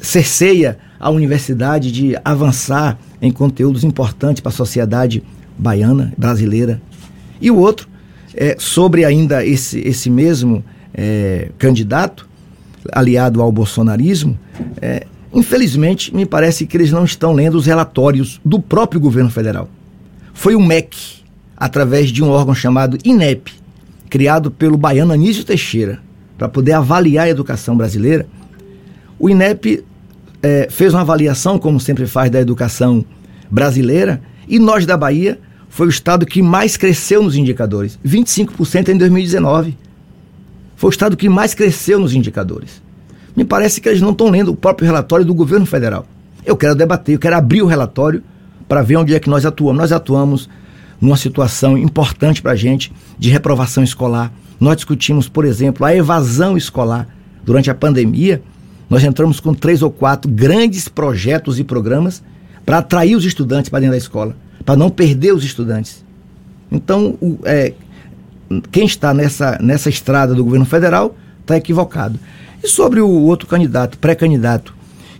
cerceia 0.00 0.78
a 0.98 1.10
universidade 1.10 1.92
de 1.92 2.16
avançar 2.24 2.98
em 3.20 3.30
conteúdos 3.30 3.84
importantes 3.84 4.40
para 4.40 4.50
a 4.50 4.54
sociedade 4.54 5.22
baiana, 5.56 6.12
brasileira. 6.16 6.80
E 7.40 7.50
o 7.50 7.56
outro 7.56 7.88
é, 8.34 8.56
sobre 8.58 9.04
ainda 9.04 9.44
esse, 9.44 9.78
esse 9.80 10.08
mesmo 10.10 10.64
é, 10.94 11.50
candidato, 11.58 12.28
aliado 12.92 13.40
ao 13.40 13.52
bolsonarismo, 13.52 14.38
é, 14.80 15.06
infelizmente, 15.32 16.14
me 16.14 16.26
parece 16.26 16.66
que 16.66 16.76
eles 16.76 16.90
não 16.90 17.04
estão 17.04 17.32
lendo 17.32 17.54
os 17.54 17.66
relatórios 17.66 18.40
do 18.44 18.60
próprio 18.60 19.00
governo 19.00 19.30
federal. 19.30 19.68
Foi 20.32 20.54
o 20.54 20.60
MEC, 20.60 21.22
através 21.56 22.10
de 22.10 22.22
um 22.22 22.28
órgão 22.28 22.54
chamado 22.54 22.98
INEP, 23.04 23.52
criado 24.10 24.50
pelo 24.50 24.76
baiano 24.76 25.12
Anísio 25.12 25.44
Teixeira, 25.44 26.00
para 26.36 26.48
poder 26.48 26.72
avaliar 26.72 27.26
a 27.26 27.30
educação 27.30 27.76
brasileira. 27.76 28.26
O 29.18 29.30
INEP 29.30 29.84
é, 30.42 30.68
fez 30.70 30.92
uma 30.92 31.02
avaliação, 31.02 31.58
como 31.58 31.78
sempre 31.78 32.06
faz, 32.06 32.30
da 32.30 32.40
educação 32.40 33.04
brasileira, 33.50 34.20
e 34.48 34.58
nós 34.58 34.84
da 34.84 34.96
Bahia 34.96 35.38
foi 35.68 35.86
o 35.86 35.90
estado 35.90 36.26
que 36.26 36.42
mais 36.42 36.76
cresceu 36.76 37.22
nos 37.22 37.36
indicadores. 37.36 37.98
25% 38.04 38.88
em 38.88 38.98
2019. 38.98 39.78
Foi 40.76 40.88
o 40.88 40.90
estado 40.90 41.16
que 41.16 41.28
mais 41.28 41.54
cresceu 41.54 41.98
nos 41.98 42.12
indicadores. 42.12 42.82
Me 43.36 43.44
parece 43.44 43.80
que 43.80 43.88
eles 43.88 44.02
não 44.02 44.10
estão 44.10 44.28
lendo 44.28 44.50
o 44.50 44.56
próprio 44.56 44.84
relatório 44.84 45.24
do 45.24 45.32
governo 45.32 45.64
federal. 45.64 46.06
Eu 46.44 46.56
quero 46.56 46.74
debater, 46.74 47.14
eu 47.14 47.18
quero 47.18 47.36
abrir 47.36 47.62
o 47.62 47.66
relatório 47.66 48.22
para 48.72 48.80
ver 48.80 48.96
onde 48.96 49.14
é 49.14 49.20
que 49.20 49.28
nós 49.28 49.44
atuamos. 49.44 49.78
Nós 49.78 49.92
atuamos 49.92 50.48
numa 50.98 51.18
situação 51.18 51.76
importante 51.76 52.40
para 52.40 52.52
a 52.52 52.56
gente 52.56 52.90
de 53.18 53.28
reprovação 53.28 53.84
escolar. 53.84 54.32
Nós 54.58 54.76
discutimos, 54.76 55.28
por 55.28 55.44
exemplo, 55.44 55.84
a 55.84 55.94
evasão 55.94 56.56
escolar. 56.56 57.06
Durante 57.44 57.70
a 57.70 57.74
pandemia, 57.74 58.42
nós 58.88 59.04
entramos 59.04 59.40
com 59.40 59.52
três 59.52 59.82
ou 59.82 59.90
quatro 59.90 60.30
grandes 60.30 60.88
projetos 60.88 61.58
e 61.58 61.64
programas 61.64 62.22
para 62.64 62.78
atrair 62.78 63.14
os 63.14 63.26
estudantes 63.26 63.68
para 63.68 63.80
dentro 63.80 63.92
da 63.92 63.98
escola 63.98 64.34
para 64.64 64.74
não 64.74 64.88
perder 64.88 65.34
os 65.34 65.44
estudantes. 65.44 66.02
Então, 66.70 67.18
o, 67.20 67.40
é, 67.44 67.74
quem 68.70 68.86
está 68.86 69.12
nessa, 69.12 69.58
nessa 69.60 69.90
estrada 69.90 70.34
do 70.34 70.42
governo 70.42 70.64
federal 70.64 71.14
está 71.42 71.58
equivocado. 71.58 72.18
E 72.64 72.68
sobre 72.68 73.02
o 73.02 73.10
outro 73.10 73.46
candidato, 73.46 73.98
pré-candidato, 73.98 74.72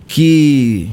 que 0.07 0.89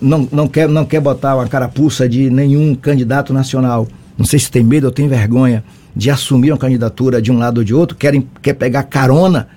não, 0.00 0.28
não, 0.30 0.48
quer, 0.48 0.68
não 0.68 0.84
quer 0.84 1.00
botar 1.00 1.36
uma 1.36 1.46
carapuça 1.48 2.08
de 2.08 2.30
nenhum 2.30 2.74
candidato 2.74 3.32
nacional, 3.32 3.86
não 4.16 4.24
sei 4.24 4.38
se 4.38 4.50
tem 4.50 4.62
medo 4.62 4.84
ou 4.84 4.92
tem 4.92 5.08
vergonha 5.08 5.64
de 5.94 6.10
assumir 6.10 6.52
uma 6.52 6.58
candidatura 6.58 7.20
de 7.20 7.30
um 7.30 7.38
lado 7.38 7.58
ou 7.58 7.64
de 7.64 7.74
outro, 7.74 7.96
querem, 7.96 8.26
quer 8.40 8.54
pegar 8.54 8.84
carona 8.84 9.48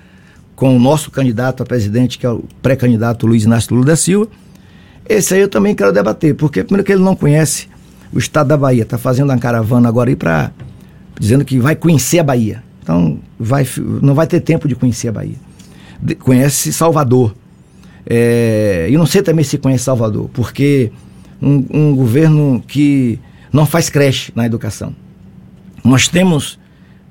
com 0.55 0.75
o 0.75 0.79
nosso 0.79 1.12
candidato 1.12 1.62
a 1.63 1.65
presidente, 1.65 2.17
que 2.17 2.25
é 2.25 2.29
o 2.29 2.44
pré-candidato 2.62 3.27
Luiz 3.27 3.44
Inácio 3.44 3.74
Lula 3.74 3.88
da 3.88 3.96
Silva. 3.96 4.29
Esse 5.08 5.36
aí 5.36 5.41
eu 5.41 5.50
também 5.50 5.75
quero 5.75 5.91
debater, 5.91 6.34
porque 6.36 6.63
primeiro 6.63 6.86
que 6.86 6.94
ele 6.94 7.03
não 7.03 7.15
conhece 7.15 7.67
o 8.12 8.17
estado 8.17 8.48
da 8.48 8.58
Bahia 8.58 8.84
está 8.84 8.98
fazendo 8.98 9.29
uma 9.29 9.38
caravana 9.38 9.89
agora 9.89 10.10
aí 10.10 10.15
para 10.15 10.51
dizendo 11.20 11.46
que 11.46 11.60
vai 11.60 11.75
conhecer 11.75 12.20
a 12.20 12.24
Bahia. 12.24 12.63
Então 12.82 13.20
vai, 13.38 13.67
não 14.01 14.13
vai 14.13 14.27
ter 14.27 14.39
tempo 14.39 14.67
de 14.67 14.75
conhecer 14.75 15.10
a 15.10 15.12
Bahia. 15.12 15.36
De, 16.01 16.15
conhece 16.15 16.72
Salvador. 16.72 17.36
É, 18.07 18.88
e 18.89 18.97
não 18.97 19.05
sei 19.05 19.21
também 19.21 19.43
se 19.43 19.57
conhece 19.57 19.83
Salvador, 19.83 20.29
porque 20.33 20.91
um, 21.41 21.65
um 21.71 21.95
governo 21.95 22.63
que 22.67 23.19
não 23.51 23.65
faz 23.65 23.89
creche 23.89 24.31
na 24.35 24.45
educação. 24.45 24.93
Nós 25.83 26.07
temos 26.07 26.59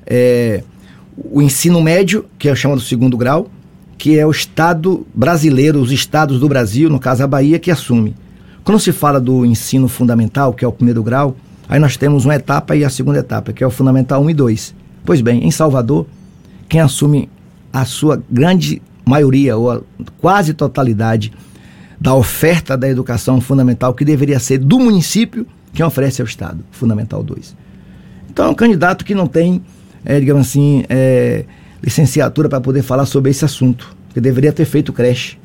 é, 0.06 0.62
o 1.16 1.40
ensino 1.40 1.80
médio, 1.82 2.26
que 2.38 2.48
é 2.48 2.54
chamado 2.54 2.80
segundo 2.80 3.16
grau, 3.16 3.48
que 3.96 4.18
é 4.18 4.26
o 4.26 4.30
Estado 4.30 5.06
brasileiro, 5.14 5.80
os 5.80 5.92
estados 5.92 6.40
do 6.40 6.48
Brasil, 6.48 6.90
no 6.90 6.98
caso 6.98 7.22
a 7.22 7.26
Bahia, 7.26 7.58
que 7.58 7.70
assume. 7.70 8.14
Quando 8.64 8.80
se 8.80 8.92
fala 8.92 9.20
do 9.20 9.44
ensino 9.44 9.88
fundamental, 9.88 10.52
que 10.52 10.64
é 10.64 10.68
o 10.68 10.72
primeiro 10.72 11.02
grau, 11.02 11.36
aí 11.68 11.78
nós 11.78 11.96
temos 11.96 12.24
uma 12.24 12.34
etapa 12.34 12.74
e 12.74 12.84
a 12.84 12.90
segunda 12.90 13.18
etapa, 13.18 13.52
que 13.52 13.62
é 13.62 13.66
o 13.66 13.70
fundamental 13.70 14.22
1 14.22 14.30
e 14.30 14.34
2. 14.34 14.74
Pois 15.04 15.20
bem, 15.20 15.46
em 15.46 15.50
Salvador, 15.50 16.06
quem 16.68 16.80
assume 16.80 17.28
a 17.72 17.84
sua 17.84 18.22
grande 18.30 18.80
maioria, 19.04 19.56
ou 19.56 19.70
a 19.70 19.80
quase 20.18 20.54
totalidade, 20.54 21.32
da 22.00 22.14
oferta 22.14 22.76
da 22.76 22.88
educação 22.88 23.40
fundamental, 23.40 23.94
que 23.94 24.04
deveria 24.04 24.38
ser 24.38 24.58
do 24.58 24.78
município, 24.78 25.46
quem 25.72 25.84
oferece 25.84 26.20
é 26.20 26.24
o 26.24 26.26
Estado, 26.26 26.64
Fundamental 26.70 27.22
2. 27.22 27.56
Então 28.30 28.46
é 28.46 28.48
um 28.48 28.54
candidato 28.54 29.04
que 29.04 29.14
não 29.14 29.26
tem, 29.26 29.62
é, 30.04 30.18
digamos 30.20 30.48
assim, 30.48 30.84
é, 30.88 31.44
licenciatura 31.82 32.48
para 32.48 32.60
poder 32.60 32.82
falar 32.82 33.06
sobre 33.06 33.30
esse 33.30 33.44
assunto, 33.44 33.96
que 34.12 34.20
deveria 34.20 34.52
ter 34.52 34.64
feito 34.64 34.92
creche 34.92 35.38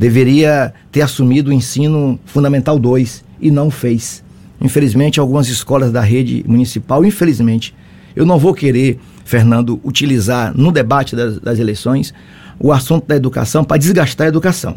deveria 0.00 0.72
ter 0.90 1.02
assumido 1.02 1.50
o 1.50 1.52
ensino 1.52 2.18
fundamental 2.24 2.78
2 2.78 3.22
e 3.38 3.50
não 3.50 3.70
fez. 3.70 4.24
Infelizmente, 4.58 5.20
algumas 5.20 5.48
escolas 5.48 5.92
da 5.92 6.00
rede 6.00 6.42
municipal, 6.48 7.04
infelizmente, 7.04 7.74
eu 8.16 8.24
não 8.24 8.38
vou 8.38 8.54
querer, 8.54 8.98
Fernando, 9.26 9.78
utilizar 9.84 10.56
no 10.56 10.72
debate 10.72 11.14
das, 11.14 11.38
das 11.38 11.58
eleições 11.58 12.14
o 12.60 12.72
assunto 12.72 13.06
da 13.06 13.16
educação 13.16 13.64
para 13.64 13.78
desgastar 13.78 14.26
a 14.26 14.28
educação. 14.28 14.76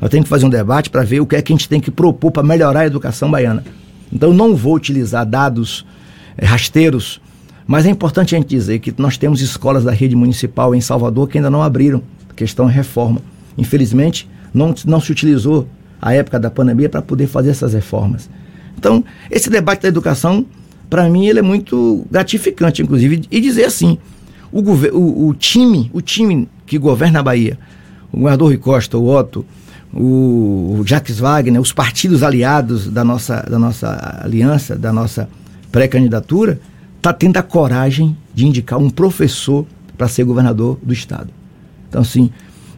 Nós 0.00 0.10
temos 0.10 0.24
que 0.24 0.30
fazer 0.30 0.46
um 0.46 0.50
debate 0.50 0.90
para 0.90 1.02
ver 1.02 1.20
o 1.20 1.26
que 1.26 1.36
é 1.36 1.42
que 1.42 1.52
a 1.52 1.54
gente 1.54 1.68
tem 1.68 1.78
que 1.78 1.90
propor 1.90 2.32
para 2.32 2.42
melhorar 2.42 2.80
a 2.80 2.86
educação 2.86 3.30
baiana. 3.30 3.62
Então, 4.10 4.32
não 4.32 4.56
vou 4.56 4.74
utilizar 4.74 5.24
dados 5.24 5.86
é, 6.36 6.44
rasteiros, 6.44 7.20
mas 7.66 7.86
é 7.86 7.90
importante 7.90 8.34
a 8.34 8.38
gente 8.38 8.48
dizer 8.48 8.78
que 8.78 8.92
nós 8.98 9.16
temos 9.16 9.40
escolas 9.40 9.84
da 9.84 9.92
rede 9.92 10.16
municipal 10.16 10.74
em 10.74 10.80
Salvador 10.80 11.28
que 11.28 11.38
ainda 11.38 11.50
não 11.50 11.62
abriram, 11.62 12.02
questão 12.34 12.68
é 12.68 12.72
reforma. 12.72 13.20
Infelizmente, 13.56 14.28
não, 14.52 14.74
não 14.86 15.00
se 15.00 15.12
utilizou 15.12 15.68
a 16.00 16.12
época 16.14 16.40
da 16.40 16.50
pandemia 16.50 16.88
para 16.88 17.00
poder 17.00 17.26
fazer 17.26 17.50
essas 17.50 17.74
reformas. 17.74 18.28
Então, 18.76 19.04
esse 19.30 19.48
debate 19.48 19.82
da 19.82 19.88
educação, 19.88 20.44
para 20.90 21.08
mim, 21.08 21.26
ele 21.26 21.38
é 21.38 21.42
muito 21.42 22.04
gratificante, 22.10 22.82
inclusive, 22.82 23.22
e 23.30 23.40
dizer 23.40 23.66
assim, 23.66 23.98
o, 24.50 24.60
o, 24.60 25.28
o, 25.28 25.34
time, 25.34 25.90
o 25.94 26.00
time 26.00 26.48
que 26.72 26.78
governa 26.78 27.20
a 27.20 27.22
Bahia, 27.22 27.58
o 28.10 28.16
governador 28.16 28.48
Rui 28.48 28.56
Costa, 28.56 28.96
o 28.96 29.06
Otto, 29.06 29.44
o, 29.92 30.82
Jacques 30.86 31.18
Wagner, 31.18 31.60
os 31.60 31.70
partidos 31.70 32.22
aliados 32.22 32.88
da 32.88 33.04
nossa, 33.04 33.42
da 33.42 33.58
nossa 33.58 34.20
aliança, 34.22 34.74
da 34.74 34.90
nossa 34.90 35.28
pré-candidatura, 35.70 36.58
está 36.96 37.12
tendo 37.12 37.36
a 37.36 37.42
coragem 37.42 38.16
de 38.32 38.46
indicar 38.46 38.78
um 38.78 38.88
professor 38.88 39.66
para 39.98 40.08
ser 40.08 40.24
governador 40.24 40.78
do 40.82 40.94
estado. 40.94 41.28
Então, 41.90 42.00
assim, 42.00 42.30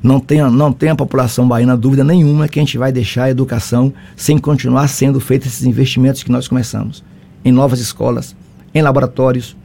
não 0.03 0.19
tem, 0.19 0.41
não 0.51 0.73
tem 0.73 0.89
a 0.89 0.97
população 0.97 1.47
baiana 1.47 1.77
dúvida 1.77 2.03
nenhuma 2.03 2.49
que 2.49 2.59
a 2.59 2.63
gente 2.63 2.77
vai 2.77 2.91
deixar 2.91 3.25
a 3.25 3.31
educação 3.31 3.93
sem 4.17 4.39
continuar 4.39 4.89
sendo 4.89 5.21
feitos 5.21 5.53
esses 5.53 5.65
investimentos 5.65 6.25
que 6.25 6.33
nós 6.33 6.49
começamos. 6.49 7.05
Em 7.45 7.53
novas 7.53 7.79
escolas, 7.79 8.35
em 8.75 8.83
laboratórios, 8.83 9.57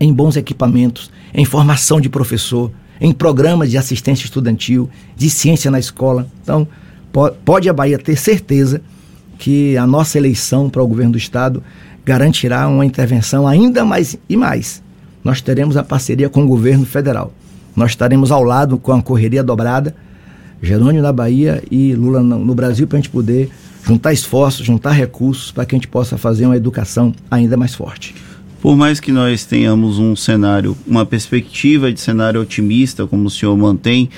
em 0.00 0.12
bons 0.12 0.36
equipamentos, 0.36 1.08
em 1.32 1.44
formação 1.44 2.00
de 2.00 2.08
professor, 2.08 2.72
em 3.00 3.12
programas 3.12 3.70
de 3.70 3.78
assistência 3.78 4.24
estudantil, 4.24 4.88
de 5.16 5.30
ciência 5.30 5.70
na 5.70 5.78
escola. 5.78 6.26
Então, 6.42 6.66
pode 7.44 7.68
a 7.68 7.72
Bahia 7.72 7.98
ter 7.98 8.16
certeza 8.16 8.80
que 9.38 9.76
a 9.76 9.86
nossa 9.86 10.18
eleição 10.18 10.68
para 10.68 10.82
o 10.82 10.88
governo 10.88 11.12
do 11.12 11.18
estado 11.18 11.62
garantirá 12.04 12.66
uma 12.68 12.84
intervenção 12.84 13.46
ainda 13.46 13.84
mais 13.84 14.16
e 14.28 14.36
mais. 14.36 14.82
Nós 15.22 15.40
teremos 15.40 15.76
a 15.76 15.82
parceria 15.82 16.28
com 16.28 16.42
o 16.42 16.46
governo 16.46 16.84
federal. 16.84 17.32
Nós 17.76 17.90
estaremos 17.90 18.32
ao 18.32 18.42
lado 18.42 18.78
com 18.78 18.92
a 18.92 19.02
correria 19.02 19.42
dobrada, 19.42 19.94
Jerônimo 20.60 21.02
na 21.02 21.12
Bahia 21.12 21.62
e 21.70 21.94
Lula 21.94 22.20
no 22.20 22.54
Brasil, 22.54 22.86
para 22.88 22.98
a 22.98 23.00
gente 23.00 23.10
poder 23.10 23.48
juntar 23.86 24.12
esforços, 24.12 24.66
juntar 24.66 24.90
recursos 24.90 25.52
para 25.52 25.64
que 25.64 25.74
a 25.74 25.78
gente 25.78 25.86
possa 25.86 26.18
fazer 26.18 26.46
uma 26.46 26.56
educação 26.56 27.14
ainda 27.30 27.56
mais 27.56 27.74
forte. 27.74 28.14
Por 28.60 28.76
mais 28.76 28.98
que 28.98 29.12
nós 29.12 29.44
tenhamos 29.44 29.98
um 29.98 30.16
cenário, 30.16 30.76
uma 30.86 31.06
perspectiva 31.06 31.92
de 31.92 32.00
cenário 32.00 32.40
otimista, 32.40 33.06
como 33.06 33.26
o 33.26 33.30
senhor 33.30 33.56
mantém, 33.56 34.10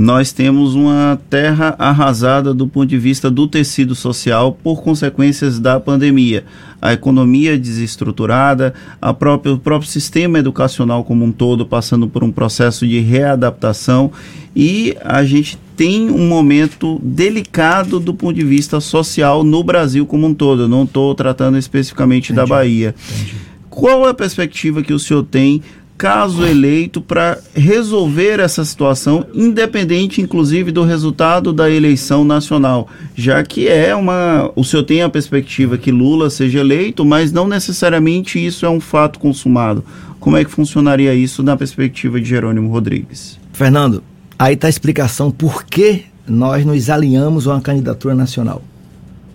nós 0.00 0.30
temos 0.30 0.76
uma 0.76 1.20
terra 1.28 1.74
arrasada 1.76 2.54
do 2.54 2.68
ponto 2.68 2.86
de 2.86 2.96
vista 2.96 3.28
do 3.28 3.48
tecido 3.48 3.96
social 3.96 4.56
por 4.62 4.80
consequências 4.80 5.58
da 5.58 5.80
pandemia. 5.80 6.44
A 6.80 6.92
economia 6.92 7.58
desestruturada, 7.58 8.72
a 9.02 9.12
própria, 9.12 9.52
o 9.54 9.58
próprio 9.58 9.90
sistema 9.90 10.38
educacional 10.38 11.02
como 11.02 11.24
um 11.24 11.32
todo 11.32 11.66
passando 11.66 12.06
por 12.06 12.22
um 12.22 12.30
processo 12.30 12.86
de 12.86 13.00
readaptação 13.00 14.12
e 14.54 14.96
a 15.04 15.24
gente 15.24 15.58
tem 15.76 16.08
um 16.08 16.28
momento 16.28 17.00
delicado 17.02 17.98
do 17.98 18.14
ponto 18.14 18.34
de 18.34 18.44
vista 18.44 18.78
social 18.80 19.42
no 19.42 19.64
Brasil 19.64 20.06
como 20.06 20.28
um 20.28 20.34
todo. 20.34 20.62
Eu 20.62 20.68
não 20.68 20.84
estou 20.84 21.12
tratando 21.16 21.58
especificamente 21.58 22.32
Entendi. 22.32 22.48
da 22.48 22.54
Bahia. 22.54 22.94
Entendi. 23.10 23.47
Qual 23.78 24.04
é 24.08 24.10
a 24.10 24.14
perspectiva 24.14 24.82
que 24.82 24.92
o 24.92 24.98
senhor 24.98 25.22
tem 25.22 25.62
caso 25.96 26.44
eleito, 26.44 27.00
para 27.00 27.38
resolver 27.54 28.40
essa 28.40 28.64
situação, 28.64 29.24
independente, 29.32 30.20
inclusive, 30.20 30.72
do 30.72 30.82
resultado 30.82 31.52
da 31.52 31.70
eleição 31.70 32.24
nacional, 32.24 32.88
já 33.14 33.40
que 33.44 33.68
é 33.68 33.94
uma. 33.94 34.50
O 34.56 34.64
senhor 34.64 34.82
tem 34.82 35.02
a 35.02 35.08
perspectiva 35.08 35.78
que 35.78 35.92
Lula 35.92 36.28
seja 36.28 36.58
eleito, 36.58 37.04
mas 37.04 37.30
não 37.30 37.46
necessariamente 37.46 38.44
isso 38.44 38.66
é 38.66 38.68
um 38.68 38.80
fato 38.80 39.20
consumado. 39.20 39.84
Como 40.18 40.36
é 40.36 40.44
que 40.44 40.50
funcionaria 40.50 41.14
isso 41.14 41.44
na 41.44 41.56
perspectiva 41.56 42.20
de 42.20 42.28
Jerônimo 42.28 42.70
Rodrigues? 42.72 43.38
Fernando, 43.52 44.02
aí 44.36 44.54
está 44.54 44.66
a 44.66 44.70
explicação 44.70 45.30
por 45.30 45.62
que 45.64 46.04
nós 46.26 46.64
nos 46.64 46.90
alinhamos 46.90 47.46
a 47.46 47.54
uma 47.54 47.60
candidatura 47.60 48.12
nacional. 48.12 48.60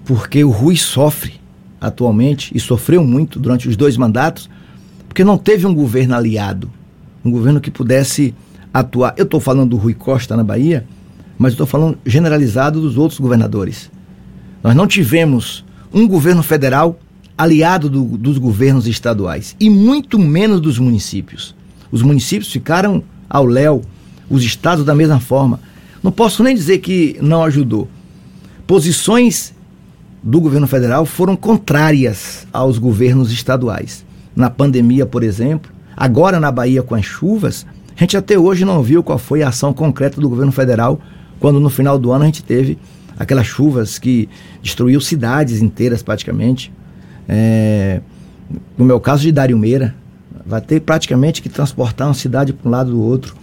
Porque 0.04 0.44
o 0.44 0.50
Rui 0.50 0.76
sofre 0.76 1.43
atualmente 1.84 2.52
e 2.56 2.60
sofreu 2.60 3.04
muito 3.04 3.38
durante 3.38 3.68
os 3.68 3.76
dois 3.76 3.98
mandatos 3.98 4.50
porque 5.08 5.24
não 5.24 5.38
teve 5.38 5.68
um 5.68 5.76
governo 5.76 6.16
aliado, 6.16 6.72
um 7.24 7.30
governo 7.30 7.62
que 7.62 7.70
pudesse 7.70 8.34
atuar. 8.74 9.14
Eu 9.16 9.26
estou 9.26 9.40
falando 9.40 9.70
do 9.70 9.78
Rui 9.78 9.94
Costa 9.94 10.36
na 10.36 10.44
Bahia, 10.44 10.88
mas 11.38 11.54
estou 11.54 11.68
falando 11.68 12.00
generalizado 12.04 12.82
dos 12.82 12.98
outros 12.98 13.20
governadores. 13.20 13.92
Nós 14.64 14.76
não 14.76 14.88
tivemos 14.88 15.64
um 15.94 16.08
governo 16.08 16.42
federal 16.42 16.98
aliado 17.38 17.90
do, 17.90 18.04
dos 18.18 18.40
governos 18.40 18.88
estaduais 18.88 19.56
e 19.60 19.70
muito 19.70 20.18
menos 20.18 20.60
dos 20.60 20.80
municípios. 20.80 21.54
Os 21.92 22.02
municípios 22.02 22.52
ficaram 22.52 23.04
ao 23.30 23.46
léu, 23.46 23.84
os 24.30 24.44
estados 24.44 24.84
da 24.84 24.96
mesma 24.96 25.20
forma. 25.20 25.60
Não 26.02 26.12
posso 26.12 26.42
nem 26.42 26.56
dizer 26.56 26.80
que 26.80 27.18
não 27.22 27.44
ajudou. 27.44 27.88
Posições 28.66 29.54
do 30.24 30.40
governo 30.40 30.66
federal 30.68 31.06
foram 31.06 31.36
contrárias 31.36 32.48
aos 32.54 32.78
governos 32.78 33.32
estaduais 33.32 34.06
na 34.36 34.50
pandemia, 34.50 35.06
por 35.06 35.24
exemplo, 35.24 35.72
agora 35.96 36.40
na 36.40 36.52
Bahia 36.52 36.82
com 36.82 36.96
as 36.96 37.06
chuvas, 37.06 37.66
a 37.96 38.00
gente 38.00 38.18
até 38.18 38.38
hoje 38.38 38.66
não 38.66 38.82
viu 38.82 39.04
qual 39.04 39.18
foi 39.18 39.44
a 39.44 39.50
ação 39.50 39.74
concreta 39.74 40.20
do 40.20 40.28
governo 40.28 40.52
federal 40.52 41.00
quando 41.40 41.60
no 41.60 41.70
final 41.70 42.00
do 42.00 42.12
ano 42.12 42.24
a 42.24 42.26
gente 42.26 42.44
teve 42.44 42.78
aquelas 43.20 43.46
chuvas 43.46 44.00
que 44.00 44.28
destruiu 44.62 45.00
cidades 45.00 45.62
inteiras 45.62 46.02
praticamente. 46.02 46.74
É, 47.28 48.02
no 48.78 48.86
meu 48.86 49.00
caso 49.00 49.22
de 49.22 49.32
Dário 49.32 49.58
Meira, 49.58 49.94
vai 50.46 50.62
ter 50.62 50.80
praticamente 50.80 51.42
que 51.42 51.50
transportar 51.50 52.08
uma 52.08 52.14
cidade 52.14 52.54
para 52.54 52.68
um 52.68 52.72
lado 52.72 52.92
do 52.92 53.02
outro. 53.02 53.36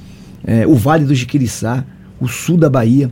É, 0.44 0.66
o 0.66 0.74
Vale 0.74 1.04
do 1.04 1.14
Jiquiriçá, 1.14 1.84
o 2.20 2.26
sul 2.26 2.56
da 2.56 2.68
Bahia. 2.68 3.10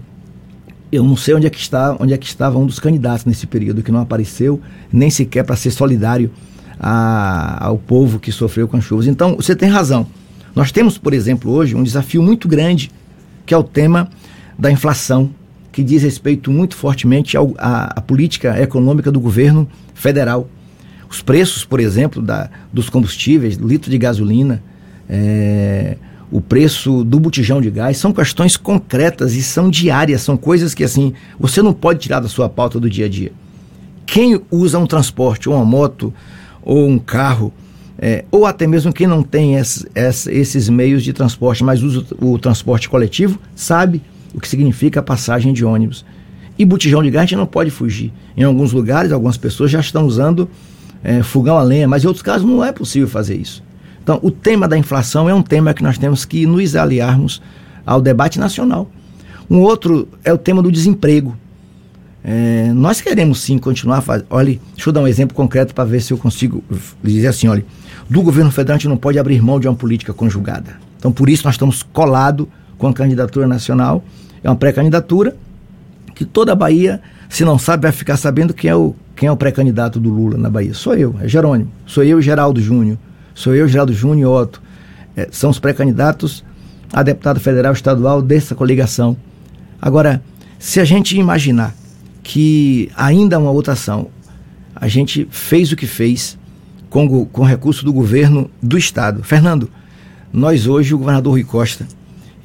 Eu 0.91 1.05
não 1.05 1.17
sei 1.17 1.35
onde 1.35 1.47
é 1.47 1.51
que 1.51 1.59
está, 1.59 1.97
onde 2.01 2.15
é 2.15 2.17
que 2.17 2.27
estava 2.27 2.59
um 2.59 2.67
dos 2.67 2.79
candidatos 2.79 3.25
nesse 3.25 3.47
período 3.47 3.83
que 3.83 3.93
não 3.93 4.01
apareceu, 4.01 4.61
nem 4.93 5.11
sequer 5.11 5.45
para 5.45 5.55
ser 5.55 5.71
solidário 5.71 6.31
a, 6.81 7.67
ao 7.67 7.77
povo 7.77 8.19
que 8.19 8.33
sofreu 8.33 8.67
com 8.67 8.77
as 8.77 8.85
chuvas. 8.85 9.07
Então, 9.07 9.37
você 9.37 9.55
tem 9.55 9.69
razão. 9.69 10.07
Nós 10.55 10.73
temos, 10.73 10.97
por 10.97 11.13
exemplo, 11.13 11.51
hoje 11.53 11.75
um 11.75 11.83
desafio 11.83 12.23
muito 12.23 12.49
grande, 12.49 12.91
que 13.45 13.53
é 13.53 13.57
o 13.57 13.63
tema 13.63 14.09
da 14.59 14.71
inflação, 14.71 15.31
que 15.71 15.83
diz 15.83 16.03
respeito 16.03 16.51
muito 16.51 16.75
fortemente 16.75 17.37
à 17.37 18.03
política 18.07 18.61
econômica 18.61 19.13
do 19.13 19.21
governo 19.21 19.69
federal. 19.95 20.49
Os 21.09 21.23
preços, 21.23 21.65
por 21.65 21.81
exemplo, 21.81 22.21
da, 22.21 22.51
dos 22.73 22.91
combustíveis, 22.91 23.57
litro 23.57 23.91
de 23.91 23.99
gasolina, 23.99 24.63
é, 25.09 25.97
o 26.31 26.41
preço 26.41 27.05
do 27.05 27.19
botijão 27.19 27.61
de 27.61 27.71
gás, 27.71 27.97
são 27.97 28.13
questões 28.13 28.57
concretas 28.57 29.35
e 29.35 29.43
são 29.43 29.71
diárias, 29.71 30.23
são 30.23 30.37
coisas 30.37 30.75
que 30.75 30.85
assim 30.85 31.15
você 31.39 31.63
não 31.63 31.73
pode 31.73 32.01
tirar 32.01 32.21
da 32.21 32.29
sua 32.29 32.49
pauta 32.49 32.79
do 32.79 32.89
dia 32.89 33.07
a 33.07 33.09
dia. 33.09 33.33
Quem 34.07 34.41
usa 34.51 34.79
um 34.79 34.87
transporte 34.87 35.49
ou 35.49 35.55
uma 35.55 35.65
moto 35.65 36.13
ou 36.63 36.87
um 36.87 36.99
carro, 36.99 37.53
é, 37.99 38.25
ou 38.31 38.47
até 38.47 38.67
mesmo 38.67 38.93
quem 38.93 39.07
não 39.07 39.23
tem 39.23 39.57
esse, 39.57 39.87
esse, 39.95 40.31
esses 40.31 40.69
meios 40.69 41.03
de 41.03 41.13
transporte, 41.13 41.65
mas 41.65 41.83
usa 41.83 42.05
o 42.21 42.39
transporte 42.39 42.89
coletivo, 42.89 43.39
sabe 43.55 44.03
o 44.35 44.41
que 44.41 44.49
significa 44.49 45.01
a 45.01 45.03
passagem 45.03 45.53
de 45.53 45.65
ônibus. 45.65 46.05
E 46.59 46.65
botijão 46.65 47.03
de 47.03 47.11
gás 47.11 47.23
a 47.23 47.27
gente 47.27 47.37
não 47.37 47.47
pode 47.47 47.71
fugir. 47.71 48.13
Em 48.37 48.43
alguns 48.43 48.73
lugares, 48.73 49.13
algumas 49.13 49.37
pessoas 49.37 49.71
já 49.71 49.81
estão 49.81 50.05
usando 50.05 50.49
é, 51.03 51.23
fogão 51.23 51.57
a 51.57 51.63
lenha, 51.63 51.89
mas 51.89 52.05
em 52.05 52.07
outros 52.07 52.23
casos 52.23 52.47
não 52.47 52.65
é 52.65 52.73
possível 52.73 53.09
fazer 53.09 53.37
isso. 53.37 53.63
Então, 54.09 54.19
o 54.23 54.31
tema 54.31 54.67
da 54.67 54.79
inflação 54.79 55.29
é 55.29 55.35
um 55.35 55.43
tema 55.43 55.75
que 55.75 55.83
nós 55.83 55.99
temos 55.99 56.25
que 56.25 56.47
nos 56.47 56.75
aliarmos 56.75 57.43
ao 57.85 58.01
debate 58.01 58.39
nacional. 58.39 58.91
Um 59.51 59.59
outro 59.59 60.09
é 60.25 60.33
o 60.33 60.39
tema 60.39 60.63
do 60.63 60.73
desemprego. 60.73 61.37
É, 62.25 62.73
nós 62.73 63.03
queremos 63.03 63.39
sim 63.43 63.59
continuar 63.59 64.01
fazendo. 64.01 64.27
Olha, 64.31 64.59
deixa 64.75 64.89
eu 64.89 64.95
dar 64.95 65.03
um 65.03 65.07
exemplo 65.07 65.37
concreto 65.37 65.75
para 65.75 65.85
ver 65.85 66.01
se 66.01 66.11
eu 66.11 66.17
consigo 66.17 66.65
dizer 67.05 67.27
assim: 67.27 67.49
olha, 67.49 67.63
do 68.09 68.23
governo 68.23 68.51
federal 68.51 68.77
a 68.77 68.79
gente 68.79 68.89
não 68.89 68.97
pode 68.97 69.19
abrir 69.19 69.43
mão 69.43 69.61
de 69.61 69.69
uma 69.69 69.75
política 69.75 70.15
conjugada. 70.15 70.81
Então, 70.97 71.13
por 71.13 71.29
isso, 71.29 71.45
nós 71.45 71.57
estamos 71.57 71.83
colados 71.83 72.47
com 72.79 72.89
a 72.89 72.95
candidatura 72.95 73.47
nacional. 73.47 74.03
É 74.43 74.49
uma 74.49 74.57
pré-candidatura 74.57 75.37
que 76.15 76.25
toda 76.25 76.53
a 76.53 76.57
Bahia, 76.57 77.03
se 77.29 77.45
não 77.45 77.59
sabe, 77.59 77.83
vai 77.83 77.93
ficar 77.93 78.17
sabendo 78.17 78.55
quem 78.55 78.71
é 78.71 78.75
o, 78.75 78.95
quem 79.15 79.29
é 79.29 79.33
o 79.33 79.37
pré-candidato 79.37 80.01
do 80.01 80.09
Lula 80.09 80.39
na 80.39 80.49
Bahia. 80.49 80.73
Sou 80.73 80.95
eu, 80.95 81.15
é 81.21 81.29
Jerônimo. 81.29 81.71
Sou 81.85 82.03
eu 82.03 82.19
e 82.19 82.23
Geraldo 82.23 82.59
Júnior. 82.59 82.97
Sou 83.39 83.55
eu, 83.55 83.69
Geraldo 83.69 83.93
Júnior 83.93 84.19
e 84.21 84.43
Otto. 84.43 84.63
É, 85.17 85.29
são 85.31 85.51
os 85.51 85.59
pré-candidatos 85.59 86.45
a 86.93 87.03
deputado 87.03 87.39
federal 87.39 87.73
estadual 87.73 88.21
dessa 88.21 88.55
coligação. 88.55 89.17
Agora, 89.81 90.23
se 90.59 90.81
a 90.81 90.85
gente 90.85 91.17
imaginar 91.17 91.75
que 92.29 92.91
ainda 92.95 93.39
uma 93.39 93.51
outra 93.51 93.73
ação. 93.73 94.09
A 94.77 94.87
gente 94.87 95.27
fez 95.31 95.73
o 95.73 95.77
que 95.77 95.87
fez 95.87 96.39
com, 96.91 97.25
com 97.25 97.43
recurso 97.43 97.87
do 97.87 97.93
governo 97.93 98.51
do 98.63 98.77
Estado. 98.77 99.23
Fernando, 99.23 99.71
nós 100.31 100.67
hoje, 100.67 100.95
o 100.95 100.99
governador 100.99 101.33
Rui 101.33 101.43
Costa, 101.43 101.89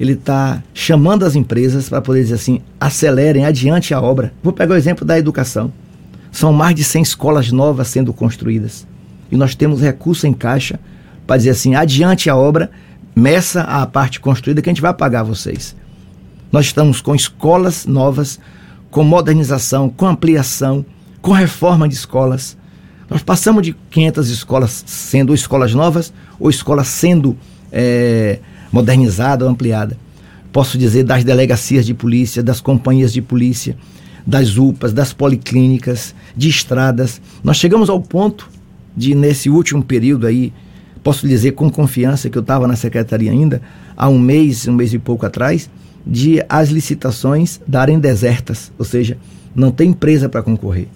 ele 0.00 0.14
está 0.14 0.62
chamando 0.72 1.24
as 1.24 1.36
empresas 1.36 1.90
para 1.90 2.00
poder 2.00 2.22
dizer 2.22 2.36
assim, 2.36 2.62
acelerem, 2.80 3.44
adiante 3.44 3.92
a 3.92 4.00
obra. 4.00 4.32
Vou 4.42 4.54
pegar 4.54 4.72
o 4.72 4.78
exemplo 4.78 5.04
da 5.04 5.18
educação. 5.18 5.70
São 6.32 6.50
mais 6.50 6.74
de 6.74 6.82
100 6.82 7.02
escolas 7.02 7.52
novas 7.52 7.88
sendo 7.88 8.12
construídas. 8.14 8.86
E 9.30 9.36
nós 9.36 9.54
temos 9.54 9.80
recurso 9.80 10.26
em 10.26 10.32
caixa 10.32 10.78
para 11.26 11.36
dizer 11.36 11.50
assim, 11.50 11.74
adiante 11.74 12.28
a 12.28 12.36
obra, 12.36 12.70
meça 13.14 13.62
a 13.62 13.86
parte 13.86 14.20
construída 14.20 14.60
que 14.60 14.68
a 14.68 14.72
gente 14.72 14.82
vai 14.82 14.92
pagar 14.92 15.22
vocês. 15.22 15.74
Nós 16.50 16.66
estamos 16.66 17.00
com 17.00 17.14
escolas 17.14 17.86
novas, 17.86 18.38
com 18.90 19.02
modernização, 19.02 19.88
com 19.88 20.06
ampliação, 20.06 20.84
com 21.20 21.32
reforma 21.32 21.88
de 21.88 21.94
escolas. 21.94 22.56
Nós 23.08 23.22
passamos 23.22 23.62
de 23.62 23.74
500 23.90 24.30
escolas 24.30 24.84
sendo 24.86 25.34
escolas 25.34 25.74
novas 25.74 26.12
ou 26.38 26.48
escolas 26.50 26.88
sendo 26.88 27.36
é, 27.72 28.38
modernizada 28.70 29.44
ou 29.44 29.50
ampliada. 29.50 29.96
Posso 30.52 30.78
dizer 30.78 31.02
das 31.02 31.24
delegacias 31.24 31.84
de 31.84 31.92
polícia, 31.92 32.42
das 32.42 32.60
companhias 32.60 33.12
de 33.12 33.20
polícia, 33.20 33.76
das 34.26 34.56
UPAs, 34.56 34.92
das 34.92 35.12
policlínicas, 35.12 36.14
de 36.36 36.48
estradas. 36.48 37.20
Nós 37.42 37.56
chegamos 37.56 37.90
ao 37.90 38.00
ponto 38.00 38.48
de, 38.96 39.14
nesse 39.14 39.48
último 39.50 39.82
período 39.82 40.26
aí, 40.26 40.52
posso 41.02 41.26
dizer 41.26 41.52
com 41.52 41.70
confiança 41.70 42.30
que 42.30 42.38
eu 42.38 42.42
estava 42.42 42.66
na 42.66 42.76
secretaria 42.76 43.30
ainda, 43.30 43.60
há 43.96 44.08
um 44.08 44.18
mês, 44.18 44.66
um 44.66 44.72
mês 44.72 44.92
e 44.92 44.98
pouco 44.98 45.26
atrás, 45.26 45.70
de 46.06 46.44
as 46.48 46.68
licitações 46.68 47.60
darem 47.66 47.98
desertas, 47.98 48.72
ou 48.78 48.84
seja, 48.84 49.16
não 49.54 49.70
tem 49.70 49.90
empresa 49.90 50.28
para 50.28 50.42
concorrer. 50.42 50.88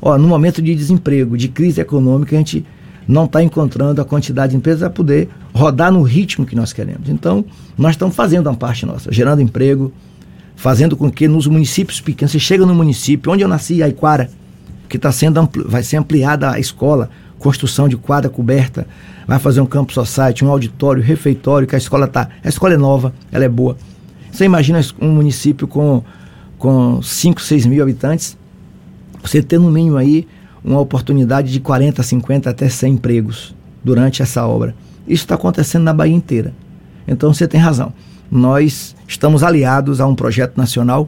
Ó, 0.00 0.18
no 0.18 0.28
momento 0.28 0.60
de 0.60 0.74
desemprego, 0.74 1.36
de 1.36 1.48
crise 1.48 1.80
econômica, 1.80 2.36
a 2.36 2.38
gente 2.38 2.64
não 3.06 3.24
está 3.24 3.42
encontrando 3.42 4.00
a 4.00 4.04
quantidade 4.04 4.50
de 4.50 4.56
empresas 4.56 4.80
para 4.80 4.90
poder 4.90 5.28
rodar 5.52 5.92
no 5.92 6.02
ritmo 6.02 6.46
que 6.46 6.56
nós 6.56 6.72
queremos. 6.72 7.08
Então, 7.08 7.44
nós 7.76 7.92
estamos 7.92 8.14
fazendo 8.14 8.48
uma 8.48 8.56
parte 8.56 8.86
nossa, 8.86 9.12
gerando 9.12 9.42
emprego, 9.42 9.92
fazendo 10.56 10.96
com 10.96 11.10
que 11.10 11.28
nos 11.28 11.46
municípios 11.46 12.00
pequenos, 12.00 12.32
você 12.32 12.38
chega 12.38 12.64
no 12.64 12.74
município, 12.74 13.32
onde 13.32 13.42
eu 13.42 13.48
nasci, 13.48 13.82
Aiquara, 13.82 14.30
que 14.88 14.96
está 14.96 15.10
sendo 15.10 15.38
ampli, 15.38 15.64
vai 15.66 15.82
ser 15.82 15.96
ampliada 15.96 16.50
a 16.50 16.58
escola, 16.58 17.10
construção 17.44 17.86
de 17.86 17.96
quadra 17.98 18.30
coberta, 18.30 18.86
vai 19.26 19.38
fazer 19.38 19.60
um 19.60 19.66
campo 19.66 19.92
society, 19.92 20.42
um 20.42 20.48
auditório, 20.48 21.02
refeitório, 21.02 21.68
que 21.68 21.74
a 21.74 21.78
escola 21.78 22.08
tá, 22.08 22.30
a 22.42 22.48
escola 22.48 22.72
é 22.72 22.78
nova, 22.78 23.12
ela 23.30 23.44
é 23.44 23.48
boa. 23.48 23.76
Você 24.32 24.46
imagina 24.46 24.80
um 24.98 25.10
município 25.10 25.68
com 25.68 26.02
com 26.56 27.02
5, 27.02 27.42
6 27.42 27.66
mil 27.66 27.82
habitantes, 27.82 28.38
você 29.22 29.42
ter 29.42 29.58
no 29.58 29.70
mínimo 29.70 29.98
aí 29.98 30.26
uma 30.64 30.80
oportunidade 30.80 31.52
de 31.52 31.60
40, 31.60 32.02
50 32.02 32.48
até 32.48 32.70
100 32.70 32.94
empregos 32.94 33.54
durante 33.84 34.22
essa 34.22 34.46
obra. 34.46 34.74
Isso 35.06 35.24
está 35.24 35.34
acontecendo 35.34 35.82
na 35.82 35.92
Bahia 35.92 36.14
inteira. 36.14 36.54
Então 37.06 37.34
você 37.34 37.46
tem 37.46 37.60
razão. 37.60 37.92
Nós 38.30 38.96
estamos 39.06 39.42
aliados 39.42 40.00
a 40.00 40.06
um 40.06 40.14
projeto 40.14 40.56
nacional 40.56 41.06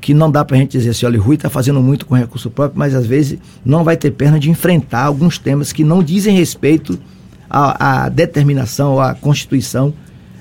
que 0.00 0.14
não 0.14 0.30
dá 0.30 0.44
para 0.44 0.56
a 0.56 0.60
gente 0.60 0.72
dizer 0.72 0.90
assim, 0.90 1.06
olha, 1.06 1.18
o 1.18 1.22
Rui 1.22 1.36
está 1.36 1.50
fazendo 1.50 1.80
muito 1.80 2.06
com 2.06 2.14
recurso 2.14 2.50
próprio, 2.50 2.78
mas 2.78 2.94
às 2.94 3.06
vezes 3.06 3.38
não 3.64 3.84
vai 3.84 3.96
ter 3.96 4.10
perna 4.10 4.38
de 4.38 4.50
enfrentar 4.50 5.04
alguns 5.04 5.38
temas 5.38 5.72
que 5.72 5.84
não 5.84 6.02
dizem 6.02 6.36
respeito 6.36 6.98
à, 7.48 8.04
à 8.04 8.08
determinação, 8.08 9.00
à 9.00 9.14
Constituição 9.14 9.92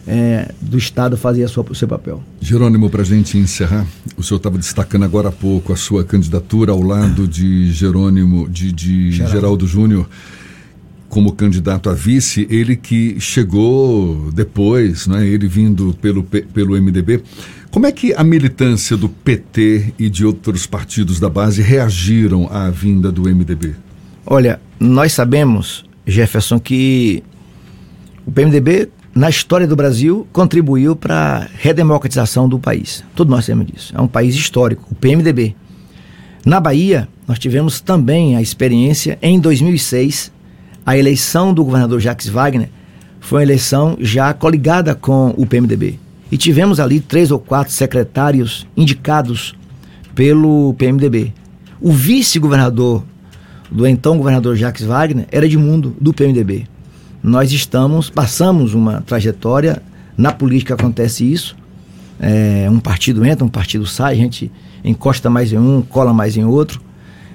é, 0.07 0.51
do 0.59 0.77
Estado 0.77 1.15
fazer 1.15 1.47
sua, 1.47 1.65
o 1.69 1.75
seu 1.75 1.87
papel. 1.87 2.23
Jerônimo, 2.41 2.89
para 2.89 3.01
a 3.01 3.05
gente 3.05 3.37
encerrar, 3.37 3.85
o 4.17 4.23
senhor 4.23 4.37
estava 4.37 4.57
destacando 4.57 5.03
agora 5.03 5.29
há 5.29 5.31
pouco 5.31 5.71
a 5.71 5.75
sua 5.75 6.03
candidatura 6.03 6.71
ao 6.71 6.81
lado 6.81 7.27
de 7.27 7.71
Jerônimo, 7.71 8.49
de, 8.49 8.71
de 8.71 9.11
Geraldo, 9.11 9.33
Geraldo 9.33 9.67
Júnior, 9.67 10.09
como 11.09 11.33
candidato 11.33 11.89
a 11.89 11.93
vice, 11.93 12.47
ele 12.49 12.75
que 12.75 13.19
chegou 13.19 14.31
depois, 14.31 15.07
né, 15.07 15.25
ele 15.27 15.47
vindo 15.47 15.93
pelo, 15.99 16.23
pelo 16.23 16.79
MDB. 16.79 17.21
Como 17.71 17.85
é 17.85 17.91
que 17.91 18.13
a 18.13 18.23
militância 18.23 18.95
do 18.95 19.09
PT 19.09 19.93
e 19.99 20.09
de 20.09 20.25
outros 20.25 20.65
partidos 20.65 21.19
da 21.19 21.29
base 21.29 21.61
reagiram 21.61 22.47
à 22.51 22.69
vinda 22.69 23.11
do 23.11 23.23
MDB? 23.23 23.75
Olha, 24.25 24.61
nós 24.79 25.13
sabemos, 25.13 25.83
Jefferson, 26.05 26.59
que 26.59 27.23
o 28.25 28.31
PMDB 28.31 28.89
na 29.13 29.29
história 29.29 29.67
do 29.67 29.75
Brasil, 29.75 30.27
contribuiu 30.31 30.95
para 30.95 31.15
a 31.15 31.47
redemocratização 31.57 32.47
do 32.47 32.59
país. 32.59 33.03
Todos 33.15 33.31
nós 33.31 33.45
sabemos 33.45 33.67
disso. 33.67 33.93
É 33.95 33.99
um 33.99 34.07
país 34.07 34.35
histórico, 34.35 34.85
o 34.91 34.95
PMDB. 34.95 35.55
Na 36.45 36.59
Bahia, 36.59 37.07
nós 37.27 37.37
tivemos 37.37 37.81
também 37.81 38.35
a 38.35 38.41
experiência, 38.41 39.17
em 39.21 39.39
2006, 39.39 40.31
a 40.85 40.97
eleição 40.97 41.53
do 41.53 41.63
governador 41.63 41.99
Jacques 41.99 42.27
Wagner 42.27 42.69
foi 43.19 43.39
uma 43.39 43.43
eleição 43.43 43.97
já 43.99 44.33
coligada 44.33 44.95
com 44.95 45.33
o 45.37 45.45
PMDB. 45.45 45.99
E 46.31 46.37
tivemos 46.37 46.79
ali 46.79 46.99
três 46.99 47.31
ou 47.31 47.39
quatro 47.39 47.73
secretários 47.73 48.67
indicados 48.75 49.55
pelo 50.13 50.73
PMDB. 50.77 51.33
O 51.81 51.91
vice-governador 51.91 53.03
do 53.71 53.85
então 53.85 54.17
governador 54.17 54.55
Jacques 54.55 54.85
Wagner 54.85 55.27
era 55.31 55.47
de 55.47 55.57
mundo 55.57 55.95
do 55.99 56.13
PMDB 56.13 56.65
nós 57.23 57.51
estamos, 57.51 58.09
passamos 58.09 58.73
uma 58.73 59.01
trajetória, 59.01 59.81
na 60.17 60.31
política 60.31 60.73
acontece 60.73 61.29
isso, 61.29 61.55
é, 62.19 62.67
um 62.69 62.79
partido 62.79 63.25
entra, 63.25 63.45
um 63.45 63.49
partido 63.49 63.85
sai, 63.85 64.13
a 64.13 64.17
gente 64.17 64.51
encosta 64.83 65.29
mais 65.29 65.51
em 65.51 65.57
um, 65.57 65.81
cola 65.81 66.13
mais 66.13 66.37
em 66.37 66.43
outro. 66.43 66.81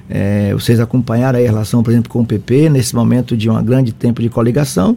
É, 0.09 0.53
vocês 0.53 0.81
acompanharam 0.81 1.39
a 1.39 1.43
relação, 1.43 1.83
por 1.83 1.91
exemplo, 1.91 2.11
com 2.11 2.21
o 2.21 2.27
PP, 2.27 2.69
nesse 2.69 2.95
momento 2.95 3.37
de 3.37 3.49
um 3.49 3.63
grande 3.63 3.93
tempo 3.93 4.21
de 4.21 4.29
coligação, 4.29 4.97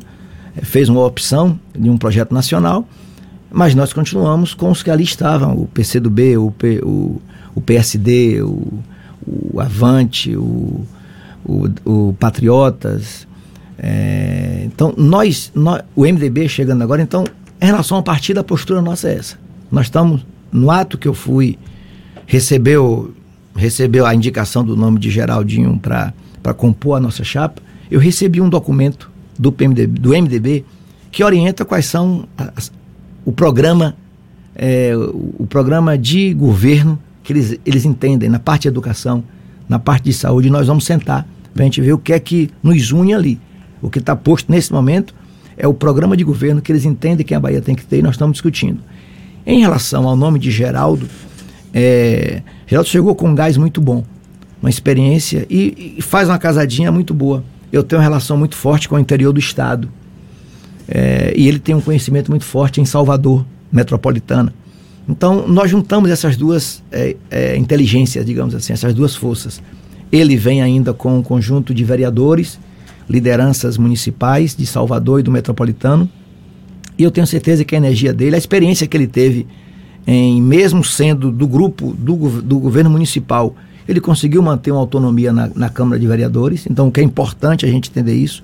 é, 0.56 0.64
fez 0.64 0.90
uma 0.90 1.06
opção 1.06 1.60
de 1.78 1.90
um 1.90 1.98
projeto 1.98 2.34
nacional, 2.34 2.88
mas 3.52 3.74
nós 3.74 3.94
continuamos 3.94 4.54
com 4.54 4.70
os 4.70 4.84
que 4.84 4.92
ali 4.92 5.04
estavam, 5.04 5.56
o 5.56 5.68
PCdoB, 5.68 6.38
o, 6.38 6.52
P, 6.52 6.82
o, 6.84 7.22
o 7.56 7.62
PSD, 7.62 8.42
o, 8.42 8.82
o 9.26 9.62
Avante, 9.62 10.36
o, 10.36 10.86
o, 11.46 11.70
o 11.86 12.14
Patriotas, 12.20 13.28
é, 13.78 14.64
então, 14.66 14.94
nós, 14.98 15.52
nós, 15.54 15.84
o 15.96 16.02
MDB 16.02 16.50
chegando 16.50 16.82
agora, 16.82 17.02
então, 17.02 17.24
em 17.62 17.66
relação 17.66 17.98
à 17.98 18.04
partida, 18.04 18.42
a 18.42 18.44
postura 18.44 18.82
nossa 18.82 19.10
é 19.10 19.16
essa. 19.16 19.38
Nós 19.72 19.86
estamos, 19.86 20.26
no 20.52 20.72
ato 20.72 20.98
que 20.98 21.08
eu 21.08 21.14
fui, 21.14 21.58
recebeu, 22.26 23.14
recebeu 23.58 24.06
a 24.06 24.14
indicação 24.14 24.64
do 24.64 24.76
nome 24.76 25.00
de 25.00 25.10
Geraldinho 25.10 25.78
para 25.80 26.54
compor 26.56 26.98
a 26.98 27.00
nossa 27.00 27.24
chapa, 27.24 27.62
eu 27.90 28.00
recebi 28.00 28.40
um 28.40 28.50
documento 28.50 29.10
do, 29.38 29.52
PMDB, 29.52 30.00
do 30.00 30.10
MDB 30.10 30.64
que 31.12 31.24
orienta 31.24 31.66
quais 31.66 31.86
são 31.86 32.28
as, 32.38 32.72
o 33.26 33.32
programa 33.32 33.96
é, 34.56 34.96
o, 34.96 35.36
o, 35.40 35.48
programa 35.48 35.98
de 35.98 36.34
governo 36.34 37.00
que 37.24 37.34
eles, 37.34 37.60
eles 37.66 37.86
entendem 37.86 38.30
na 38.30 38.40
parte 38.40 38.64
de 38.64 38.70
educação, 38.70 39.24
na 39.68 39.78
parte 39.78 40.06
de 40.06 40.14
saúde, 40.14 40.50
nós 40.50 40.68
vamos 40.68 40.86
sentar 40.86 41.28
para 41.54 41.64
a 41.64 41.66
gente 41.66 41.82
ver 41.82 41.94
o 41.94 41.98
que 41.98 42.14
é 42.14 42.20
que 42.20 42.50
nos 42.64 42.92
une 42.92 43.14
ali. 43.14 43.40
O 43.82 43.90
que 43.90 44.00
está 44.00 44.16
posto 44.16 44.52
nesse 44.52 44.72
momento 44.74 45.14
é 45.56 45.68
o 45.68 45.74
programa 45.74 46.18
de 46.18 46.24
governo 46.24 46.62
que 46.62 46.72
eles 46.72 46.86
entendem 46.86 47.26
que 47.26 47.36
a 47.36 47.40
Bahia 47.40 47.62
tem 47.62 47.76
que 47.76 47.86
ter 47.86 48.00
e 48.00 48.02
nós 48.02 48.14
estamos 48.14 48.36
discutindo. 48.36 48.80
Em 49.46 49.60
relação 49.60 50.08
ao 50.08 50.16
nome 50.16 50.40
de 50.40 50.50
Geraldo, 50.50 51.08
é, 51.74 52.42
Geraldo 52.66 52.90
chegou 52.90 53.16
com 53.16 53.30
um 53.30 53.36
gás 53.36 53.58
muito 53.58 53.80
bom, 53.80 54.04
uma 54.62 54.70
experiência 54.70 55.46
e, 55.50 55.96
e, 55.98 56.02
faz 56.02 56.28
uma 56.28 56.38
casadinha 56.38 56.92
muito 56.92 57.14
boa. 57.14 57.44
Eu 57.72 57.84
tenho 57.84 58.00
uma 58.00 58.04
relação 58.04 58.38
muito 58.38 58.56
forte 58.56 58.88
com 58.88 58.96
o 58.96 59.00
interior 59.00 59.34
do 59.34 59.40
estado. 59.40 59.90
É, 60.88 61.34
e 61.36 61.48
ele 61.48 61.60
tem 61.60 61.76
um 61.76 61.82
conhecimento 61.82 62.32
muito 62.32 62.46
forte 62.46 62.80
em 62.80 62.86
Salvador, 62.86 63.46
metropolitana. 63.72 64.54
Então, 65.08 65.48
nós 65.48 65.70
juntamos 65.70 66.10
essas 66.10 66.36
duas 66.36 66.84
é, 66.92 67.16
é, 67.30 67.58
inteligências, 67.58 68.26
digamos 68.26 68.54
assim, 68.56 68.74
essas 68.74 68.94
duas 68.94 69.16
forças. 69.16 69.62
Ele 70.12 70.36
vem 70.36 70.62
ainda 70.62 70.94
com 70.94 71.18
um 71.18 71.24
conjunto 71.24 71.74
de 71.74 71.84
vereadores 71.84 72.60
lideranças 73.10 73.78
municipais 73.78 74.56
de 74.56 74.66
Salvador 74.66 75.20
e 75.20 75.24
do 75.24 75.32
Metropolitano. 75.32 76.10
E 76.98 77.04
eu 77.04 77.12
tenho 77.12 77.28
certeza 77.28 77.64
que 77.64 77.76
a 77.76 77.78
energia 77.78 78.14
dele, 78.14 78.36
a 78.36 78.38
experiência 78.38 78.88
que 78.88 78.98
ele 78.98 79.08
teve, 79.08 79.48
em 80.08 80.42
mesmo 80.42 80.84
sendo 80.84 81.30
do 81.30 81.46
grupo 81.46 81.94
do, 81.94 82.42
do 82.42 82.60
governo 82.60 82.90
municipal, 82.90 83.54
ele 83.88 84.00
conseguiu 84.00 84.42
manter 84.42 84.72
uma 84.72 84.80
autonomia 84.80 85.34
na, 85.34 85.50
na 85.54 85.70
Câmara 85.70 86.00
de 86.00 86.08
Vereadores. 86.08 86.66
Então, 86.70 86.88
o 86.88 86.92
que 86.92 87.02
é 87.02 87.04
importante 87.04 87.66
a 87.66 87.70
gente 87.70 87.90
entender 87.90 88.16
isso. 88.16 88.44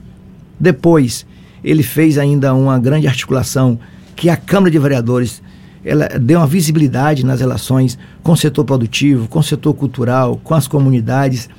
Depois, 0.60 1.26
ele 1.64 1.82
fez 1.82 2.18
ainda 2.18 2.54
uma 2.54 2.78
grande 2.78 3.08
articulação 3.08 3.80
que 4.16 4.30
a 4.30 4.38
Câmara 4.38 4.70
de 4.70 4.78
Vereadores 4.78 5.42
ela 5.86 6.08
deu 6.08 6.40
uma 6.40 6.48
visibilidade 6.48 7.26
nas 7.26 7.42
relações 7.42 7.98
com 8.22 8.32
o 8.32 8.38
setor 8.38 8.64
produtivo, 8.64 9.28
com 9.28 9.40
o 9.40 9.44
setor 9.44 9.74
cultural, 9.74 10.40
com 10.42 10.54
as 10.54 10.68
comunidades. 10.68 11.50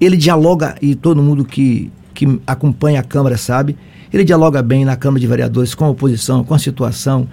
Ele 0.00 0.16
dialoga 0.16 0.76
e 0.80 0.94
todo 0.94 1.22
mundo 1.22 1.44
que 1.44 1.90
que 2.16 2.40
acompanha 2.46 3.00
a 3.00 3.02
Câmara 3.02 3.36
sabe, 3.36 3.76
ele 4.10 4.24
dialoga 4.24 4.62
bem 4.62 4.84
na 4.86 4.96
Câmara 4.96 5.20
de 5.20 5.26
Vereadores 5.26 5.74
com 5.74 5.84
a 5.84 5.90
oposição, 5.90 6.42
com 6.42 6.54
a 6.54 6.58
situação. 6.58 7.28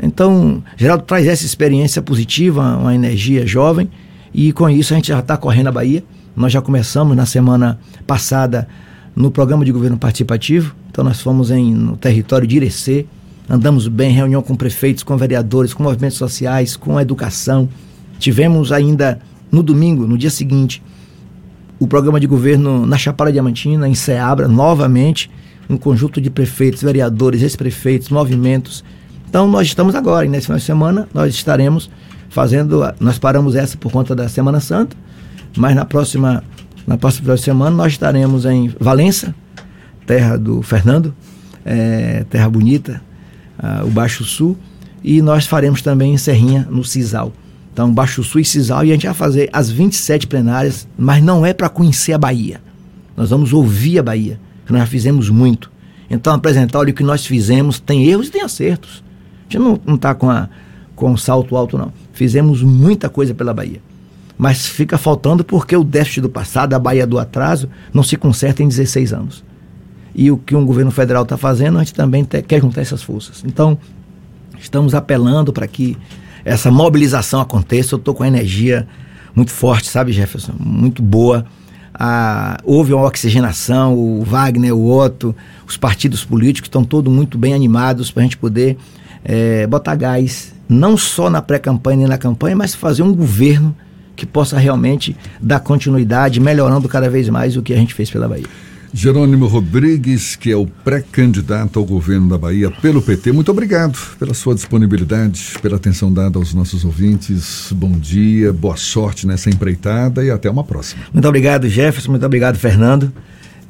Então, 0.00 0.62
Geraldo 0.76 1.04
traz 1.04 1.26
essa 1.26 1.44
experiência 1.44 2.00
positiva, 2.00 2.76
uma 2.76 2.94
energia 2.94 3.46
jovem, 3.46 3.90
e 4.32 4.52
com 4.52 4.68
isso 4.68 4.92
a 4.92 4.96
gente 4.96 5.08
já 5.08 5.18
está 5.18 5.36
correndo 5.36 5.68
a 5.68 5.72
Bahia. 5.72 6.02
Nós 6.34 6.52
já 6.52 6.62
começamos 6.62 7.16
na 7.16 7.26
semana 7.26 7.78
passada 8.06 8.66
no 9.14 9.30
programa 9.30 9.64
de 9.64 9.72
governo 9.72 9.98
participativo, 9.98 10.74
então 10.90 11.04
nós 11.04 11.20
fomos 11.20 11.50
em, 11.50 11.74
no 11.74 11.96
território 11.96 12.46
de 12.46 12.56
Irecê, 12.56 13.06
andamos 13.48 13.86
bem, 13.88 14.12
reunião 14.12 14.40
com 14.40 14.56
prefeitos, 14.56 15.02
com 15.02 15.16
vereadores, 15.16 15.74
com 15.74 15.82
movimentos 15.82 16.16
sociais, 16.16 16.76
com 16.76 16.98
educação. 16.98 17.68
Tivemos 18.18 18.72
ainda 18.72 19.20
no 19.50 19.62
domingo, 19.62 20.06
no 20.06 20.16
dia 20.16 20.30
seguinte, 20.30 20.82
o 21.78 21.86
programa 21.86 22.18
de 22.18 22.26
governo 22.26 22.86
na 22.86 22.96
Chapada 22.96 23.30
Diamantina, 23.30 23.88
em 23.88 23.94
Ceabra, 23.94 24.48
novamente, 24.48 25.30
um 25.68 25.76
conjunto 25.76 26.20
de 26.20 26.30
prefeitos, 26.30 26.82
vereadores, 26.82 27.42
ex-prefeitos, 27.42 28.08
movimentos. 28.08 28.84
Então, 29.32 29.48
nós 29.48 29.66
estamos 29.66 29.94
agora, 29.94 30.28
nesse 30.28 30.44
final 30.44 30.58
de 30.58 30.64
semana, 30.66 31.08
nós 31.14 31.34
estaremos 31.34 31.88
fazendo, 32.28 32.82
nós 33.00 33.18
paramos 33.18 33.56
essa 33.56 33.78
por 33.78 33.90
conta 33.90 34.14
da 34.14 34.28
Semana 34.28 34.60
Santa, 34.60 34.94
mas 35.56 35.74
na 35.74 35.86
próxima, 35.86 36.44
na 36.86 36.98
próxima 36.98 37.34
semana 37.38 37.74
nós 37.74 37.92
estaremos 37.92 38.44
em 38.44 38.70
Valença, 38.78 39.34
terra 40.04 40.36
do 40.36 40.60
Fernando, 40.60 41.14
é, 41.64 42.26
terra 42.28 42.50
bonita, 42.50 43.00
o 43.86 43.88
Baixo 43.88 44.22
Sul, 44.22 44.54
e 45.02 45.22
nós 45.22 45.46
faremos 45.46 45.80
também 45.80 46.12
em 46.12 46.18
Serrinha, 46.18 46.68
no 46.70 46.84
Cisal. 46.84 47.32
Então, 47.72 47.90
Baixo 47.90 48.22
Sul 48.22 48.42
e 48.42 48.44
Cisal, 48.44 48.84
e 48.84 48.90
a 48.90 48.92
gente 48.92 49.06
vai 49.06 49.14
fazer 49.14 49.48
as 49.50 49.70
27 49.70 50.26
plenárias, 50.26 50.86
mas 50.98 51.24
não 51.24 51.46
é 51.46 51.54
para 51.54 51.70
conhecer 51.70 52.12
a 52.12 52.18
Bahia. 52.18 52.60
Nós 53.16 53.30
vamos 53.30 53.54
ouvir 53.54 53.98
a 53.98 54.02
Bahia, 54.02 54.38
que 54.66 54.72
nós 54.72 54.82
já 54.82 54.86
fizemos 54.86 55.30
muito. 55.30 55.72
Então, 56.10 56.34
apresentar, 56.34 56.80
olha, 56.80 56.90
o 56.90 56.94
que 56.94 57.02
nós 57.02 57.24
fizemos 57.24 57.80
tem 57.80 58.04
erros 58.04 58.28
e 58.28 58.30
tem 58.30 58.42
acertos. 58.42 59.02
Gente 59.52 59.80
não 59.86 59.94
está 59.94 60.14
com, 60.14 60.28
com 60.94 61.10
um 61.10 61.16
salto 61.16 61.56
alto, 61.56 61.76
não. 61.76 61.92
Fizemos 62.12 62.62
muita 62.62 63.08
coisa 63.08 63.34
pela 63.34 63.52
Bahia. 63.52 63.80
Mas 64.38 64.66
fica 64.66 64.96
faltando 64.96 65.44
porque 65.44 65.76
o 65.76 65.84
déficit 65.84 66.22
do 66.22 66.28
passado, 66.28 66.74
a 66.74 66.78
Bahia 66.78 67.06
do 67.06 67.18
atraso, 67.18 67.68
não 67.92 68.02
se 68.02 68.16
conserta 68.16 68.62
em 68.62 68.68
16 68.68 69.12
anos. 69.12 69.44
e 70.14 70.30
o 70.30 70.36
que 70.36 70.54
um 70.54 70.66
governo 70.66 70.90
federal 70.90 71.22
está 71.22 71.36
fazendo, 71.36 71.78
a 71.78 71.80
gente 71.80 71.94
também 71.94 72.22
te, 72.24 72.42
quer 72.42 72.60
juntar 72.60 72.80
essas 72.82 73.02
forças. 73.02 73.42
Então, 73.46 73.78
estamos 74.58 74.94
apelando 74.94 75.52
para 75.52 75.66
que 75.66 75.96
essa 76.44 76.70
mobilização 76.70 77.40
aconteça. 77.40 77.94
Eu 77.94 77.98
estou 77.98 78.14
com 78.14 78.22
a 78.22 78.28
energia 78.28 78.86
muito 79.34 79.50
forte, 79.50 79.88
sabe, 79.88 80.12
Jefferson? 80.12 80.52
Muito 80.58 81.02
boa. 81.02 81.46
Ah, 81.94 82.58
houve 82.64 82.92
uma 82.92 83.06
oxigenação, 83.06 83.94
o 83.94 84.22
Wagner, 84.22 84.74
o 84.74 84.90
Otto, 84.90 85.34
os 85.66 85.76
partidos 85.76 86.24
políticos 86.24 86.66
estão 86.66 86.84
todos 86.84 87.12
muito 87.12 87.36
bem 87.38 87.54
animados 87.54 88.10
para 88.10 88.22
a 88.22 88.24
gente 88.24 88.36
poder 88.36 88.76
é, 89.24 89.66
botar 89.66 89.94
gás, 89.94 90.52
não 90.68 90.96
só 90.96 91.30
na 91.30 91.42
pré-campanha 91.42 91.98
nem 91.98 92.06
na 92.08 92.18
campanha, 92.18 92.56
mas 92.56 92.74
fazer 92.74 93.02
um 93.02 93.14
governo 93.14 93.74
que 94.14 94.26
possa 94.26 94.58
realmente 94.58 95.16
dar 95.40 95.60
continuidade, 95.60 96.40
melhorando 96.40 96.88
cada 96.88 97.08
vez 97.08 97.28
mais 97.28 97.56
o 97.56 97.62
que 97.62 97.72
a 97.72 97.76
gente 97.76 97.94
fez 97.94 98.10
pela 98.10 98.28
Bahia. 98.28 98.46
Jerônimo 98.94 99.46
Rodrigues, 99.46 100.36
que 100.36 100.52
é 100.52 100.56
o 100.56 100.66
pré-candidato 100.66 101.78
ao 101.78 101.84
governo 101.84 102.28
da 102.28 102.36
Bahia 102.36 102.70
pelo 102.70 103.00
PT, 103.00 103.32
muito 103.32 103.50
obrigado 103.50 103.98
pela 104.18 104.34
sua 104.34 104.54
disponibilidade, 104.54 105.54
pela 105.62 105.76
atenção 105.76 106.12
dada 106.12 106.38
aos 106.38 106.52
nossos 106.52 106.84
ouvintes. 106.84 107.72
Bom 107.72 107.92
dia, 107.92 108.52
boa 108.52 108.76
sorte 108.76 109.26
nessa 109.26 109.48
empreitada 109.48 110.22
e 110.22 110.30
até 110.30 110.50
uma 110.50 110.62
próxima. 110.62 111.04
Muito 111.10 111.26
obrigado, 111.26 111.66
Jefferson, 111.68 112.10
muito 112.10 112.26
obrigado, 112.26 112.58
Fernando. 112.58 113.10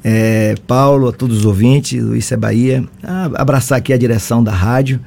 É, 0.03 0.55
Paulo, 0.67 1.07
a 1.07 1.13
todos 1.13 1.37
os 1.37 1.45
ouvintes 1.45 2.03
do 2.03 2.13
Isso 2.17 2.33
é 2.33 2.37
Bahia. 2.37 2.83
Ah, 3.01 3.31
abraçar 3.35 3.77
aqui 3.77 3.93
a 3.93 3.97
direção 3.97 4.43
da 4.43 4.51
rádio. 4.51 4.99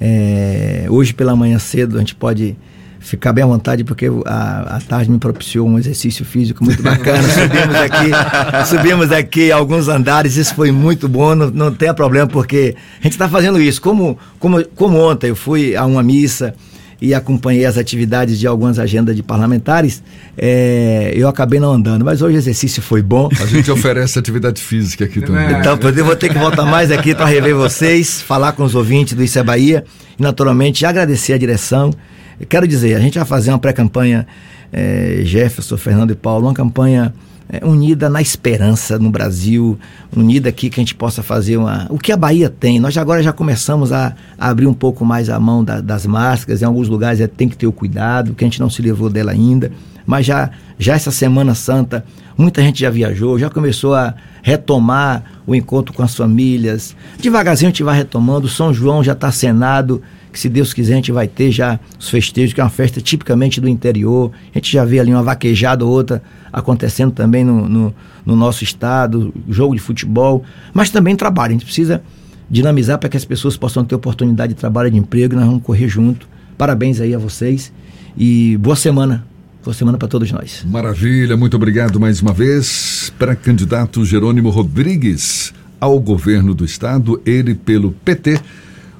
É, 0.00 0.86
hoje 0.88 1.14
pela 1.14 1.34
manhã 1.36 1.58
cedo 1.58 1.96
a 1.96 2.00
gente 2.00 2.14
pode 2.14 2.56
ficar 3.04 3.32
bem 3.32 3.44
à 3.44 3.46
vontade, 3.46 3.84
porque 3.84 4.06
a, 4.24 4.76
a 4.76 4.80
tarde 4.80 5.10
me 5.10 5.18
propiciou 5.18 5.68
um 5.68 5.78
exercício 5.78 6.24
físico 6.24 6.64
muito 6.64 6.80
bacana. 6.82 7.22
subimos 7.22 7.76
aqui, 7.76 8.66
subimos 8.66 9.12
aqui 9.12 9.52
alguns 9.52 9.88
andares, 9.88 10.36
isso 10.36 10.54
foi 10.54 10.72
muito 10.72 11.06
bom, 11.08 11.34
não, 11.34 11.50
não 11.50 11.74
tem 11.74 11.92
problema, 11.92 12.26
porque 12.26 12.74
a 13.00 13.02
gente 13.02 13.12
está 13.12 13.28
fazendo 13.28 13.60
isso. 13.60 13.80
Como, 13.80 14.18
como, 14.38 14.64
como 14.74 14.98
ontem 14.98 15.28
eu 15.28 15.36
fui 15.36 15.76
a 15.76 15.84
uma 15.84 16.02
missa 16.02 16.54
e 17.00 17.14
acompanhei 17.14 17.64
as 17.66 17.76
atividades 17.76 18.38
de 18.38 18.46
algumas 18.46 18.78
agendas 18.78 19.14
de 19.14 19.22
parlamentares, 19.22 20.02
é, 20.36 21.12
eu 21.14 21.28
acabei 21.28 21.60
não 21.60 21.72
andando. 21.72 22.04
Mas 22.04 22.22
hoje 22.22 22.36
o 22.36 22.38
exercício 22.38 22.80
foi 22.80 23.02
bom. 23.02 23.28
A 23.40 23.46
gente 23.46 23.70
oferece 23.70 24.18
atividade 24.18 24.60
física 24.60 25.04
aqui 25.04 25.20
também. 25.20 25.46
Então, 25.58 25.78
eu 25.90 26.04
vou 26.04 26.16
ter 26.16 26.28
que 26.28 26.38
voltar 26.38 26.64
mais 26.64 26.90
aqui 26.90 27.14
para 27.14 27.26
rever 27.26 27.54
vocês, 27.54 28.20
falar 28.22 28.52
com 28.52 28.64
os 28.64 28.74
ouvintes 28.74 29.14
do 29.14 29.22
Isso 29.22 29.38
é 29.38 29.42
Bahia 29.42 29.84
e, 30.18 30.22
naturalmente, 30.22 30.86
agradecer 30.86 31.32
a 31.32 31.38
direção 31.38 31.90
eu 32.38 32.46
quero 32.46 32.66
dizer, 32.66 32.94
a 32.94 33.00
gente 33.00 33.18
vai 33.18 33.26
fazer 33.26 33.50
uma 33.50 33.58
pré-campanha, 33.58 34.26
é, 34.72 35.20
Jefferson, 35.22 35.76
Fernando 35.76 36.10
e 36.10 36.14
Paulo, 36.14 36.46
uma 36.46 36.54
campanha 36.54 37.14
é, 37.48 37.64
unida 37.64 38.08
na 38.08 38.22
esperança 38.22 38.98
no 38.98 39.10
Brasil, 39.10 39.78
unida 40.14 40.48
aqui 40.48 40.70
que 40.70 40.80
a 40.80 40.82
gente 40.82 40.94
possa 40.94 41.22
fazer 41.22 41.56
uma. 41.56 41.86
O 41.90 41.98
que 41.98 42.12
a 42.12 42.16
Bahia 42.16 42.48
tem. 42.48 42.80
Nós 42.80 42.96
agora 42.96 43.22
já 43.22 43.32
começamos 43.32 43.92
a, 43.92 44.14
a 44.38 44.48
abrir 44.48 44.66
um 44.66 44.74
pouco 44.74 45.04
mais 45.04 45.28
a 45.28 45.38
mão 45.38 45.62
da, 45.62 45.80
das 45.80 46.06
máscaras, 46.06 46.62
em 46.62 46.64
alguns 46.64 46.88
lugares 46.88 47.20
é, 47.20 47.26
tem 47.26 47.48
que 47.48 47.56
ter 47.56 47.66
o 47.66 47.72
cuidado, 47.72 48.34
que 48.34 48.44
a 48.44 48.46
gente 48.46 48.60
não 48.60 48.70
se 48.70 48.80
levou 48.80 49.10
dela 49.10 49.32
ainda. 49.32 49.70
Mas 50.06 50.26
já, 50.26 50.50
já 50.78 50.94
essa 50.94 51.10
Semana 51.10 51.54
Santa, 51.54 52.04
muita 52.36 52.62
gente 52.62 52.80
já 52.80 52.90
viajou, 52.90 53.38
já 53.38 53.48
começou 53.48 53.94
a 53.94 54.14
retomar 54.42 55.24
o 55.46 55.54
encontro 55.54 55.94
com 55.94 56.02
as 56.02 56.14
famílias. 56.14 56.94
Devagarzinho 57.18 57.68
a 57.68 57.70
gente 57.70 57.82
vai 57.82 57.96
retomando. 57.96 58.48
São 58.48 58.72
João 58.72 59.02
já 59.02 59.12
está 59.12 59.30
cenado 59.32 60.02
que 60.34 60.40
se 60.40 60.48
Deus 60.48 60.74
quiser 60.74 60.94
a 60.94 60.96
gente 60.96 61.12
vai 61.12 61.28
ter 61.28 61.52
já 61.52 61.78
os 61.96 62.10
festejos, 62.10 62.52
que 62.52 62.60
é 62.60 62.64
uma 62.64 62.68
festa 62.68 63.00
tipicamente 63.00 63.60
do 63.60 63.68
interior. 63.68 64.32
A 64.52 64.58
gente 64.58 64.72
já 64.72 64.84
vê 64.84 64.98
ali 64.98 65.12
uma 65.12 65.22
vaquejada 65.22 65.84
ou 65.84 65.90
outra 65.92 66.20
acontecendo 66.52 67.12
também 67.12 67.44
no, 67.44 67.68
no, 67.68 67.94
no 68.26 68.34
nosso 68.34 68.64
estado, 68.64 69.32
jogo 69.48 69.76
de 69.76 69.80
futebol, 69.80 70.42
mas 70.72 70.90
também 70.90 71.14
trabalho. 71.14 71.50
A 71.50 71.52
gente 71.52 71.64
precisa 71.64 72.02
dinamizar 72.50 72.98
para 72.98 73.08
que 73.08 73.16
as 73.16 73.24
pessoas 73.24 73.56
possam 73.56 73.84
ter 73.84 73.94
oportunidade 73.94 74.54
de 74.54 74.58
trabalho, 74.58 74.90
de 74.90 74.98
emprego, 74.98 75.36
nós 75.36 75.46
vamos 75.46 75.62
correr 75.62 75.86
junto. 75.88 76.28
Parabéns 76.58 77.00
aí 77.00 77.14
a 77.14 77.18
vocês 77.18 77.72
e 78.18 78.56
boa 78.56 78.74
semana. 78.74 79.24
Boa 79.62 79.72
semana 79.72 79.96
para 79.96 80.08
todos 80.08 80.32
nós. 80.32 80.66
Maravilha, 80.68 81.36
muito 81.36 81.54
obrigado 81.54 82.00
mais 82.00 82.20
uma 82.20 82.32
vez. 82.32 83.12
Para 83.16 83.36
candidato 83.36 84.04
Jerônimo 84.04 84.50
Rodrigues 84.50 85.54
ao 85.80 86.00
governo 86.00 86.54
do 86.54 86.64
estado, 86.64 87.22
ele 87.24 87.54
pelo 87.54 87.92
PT. 87.92 88.40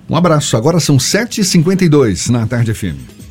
Um 0.09 0.17
abraço. 0.17 0.57
Agora 0.57 0.81
são 0.81 0.97
7h52 0.97 2.29
na 2.31 2.47
Tarde 2.47 2.75
FM. 2.75 3.24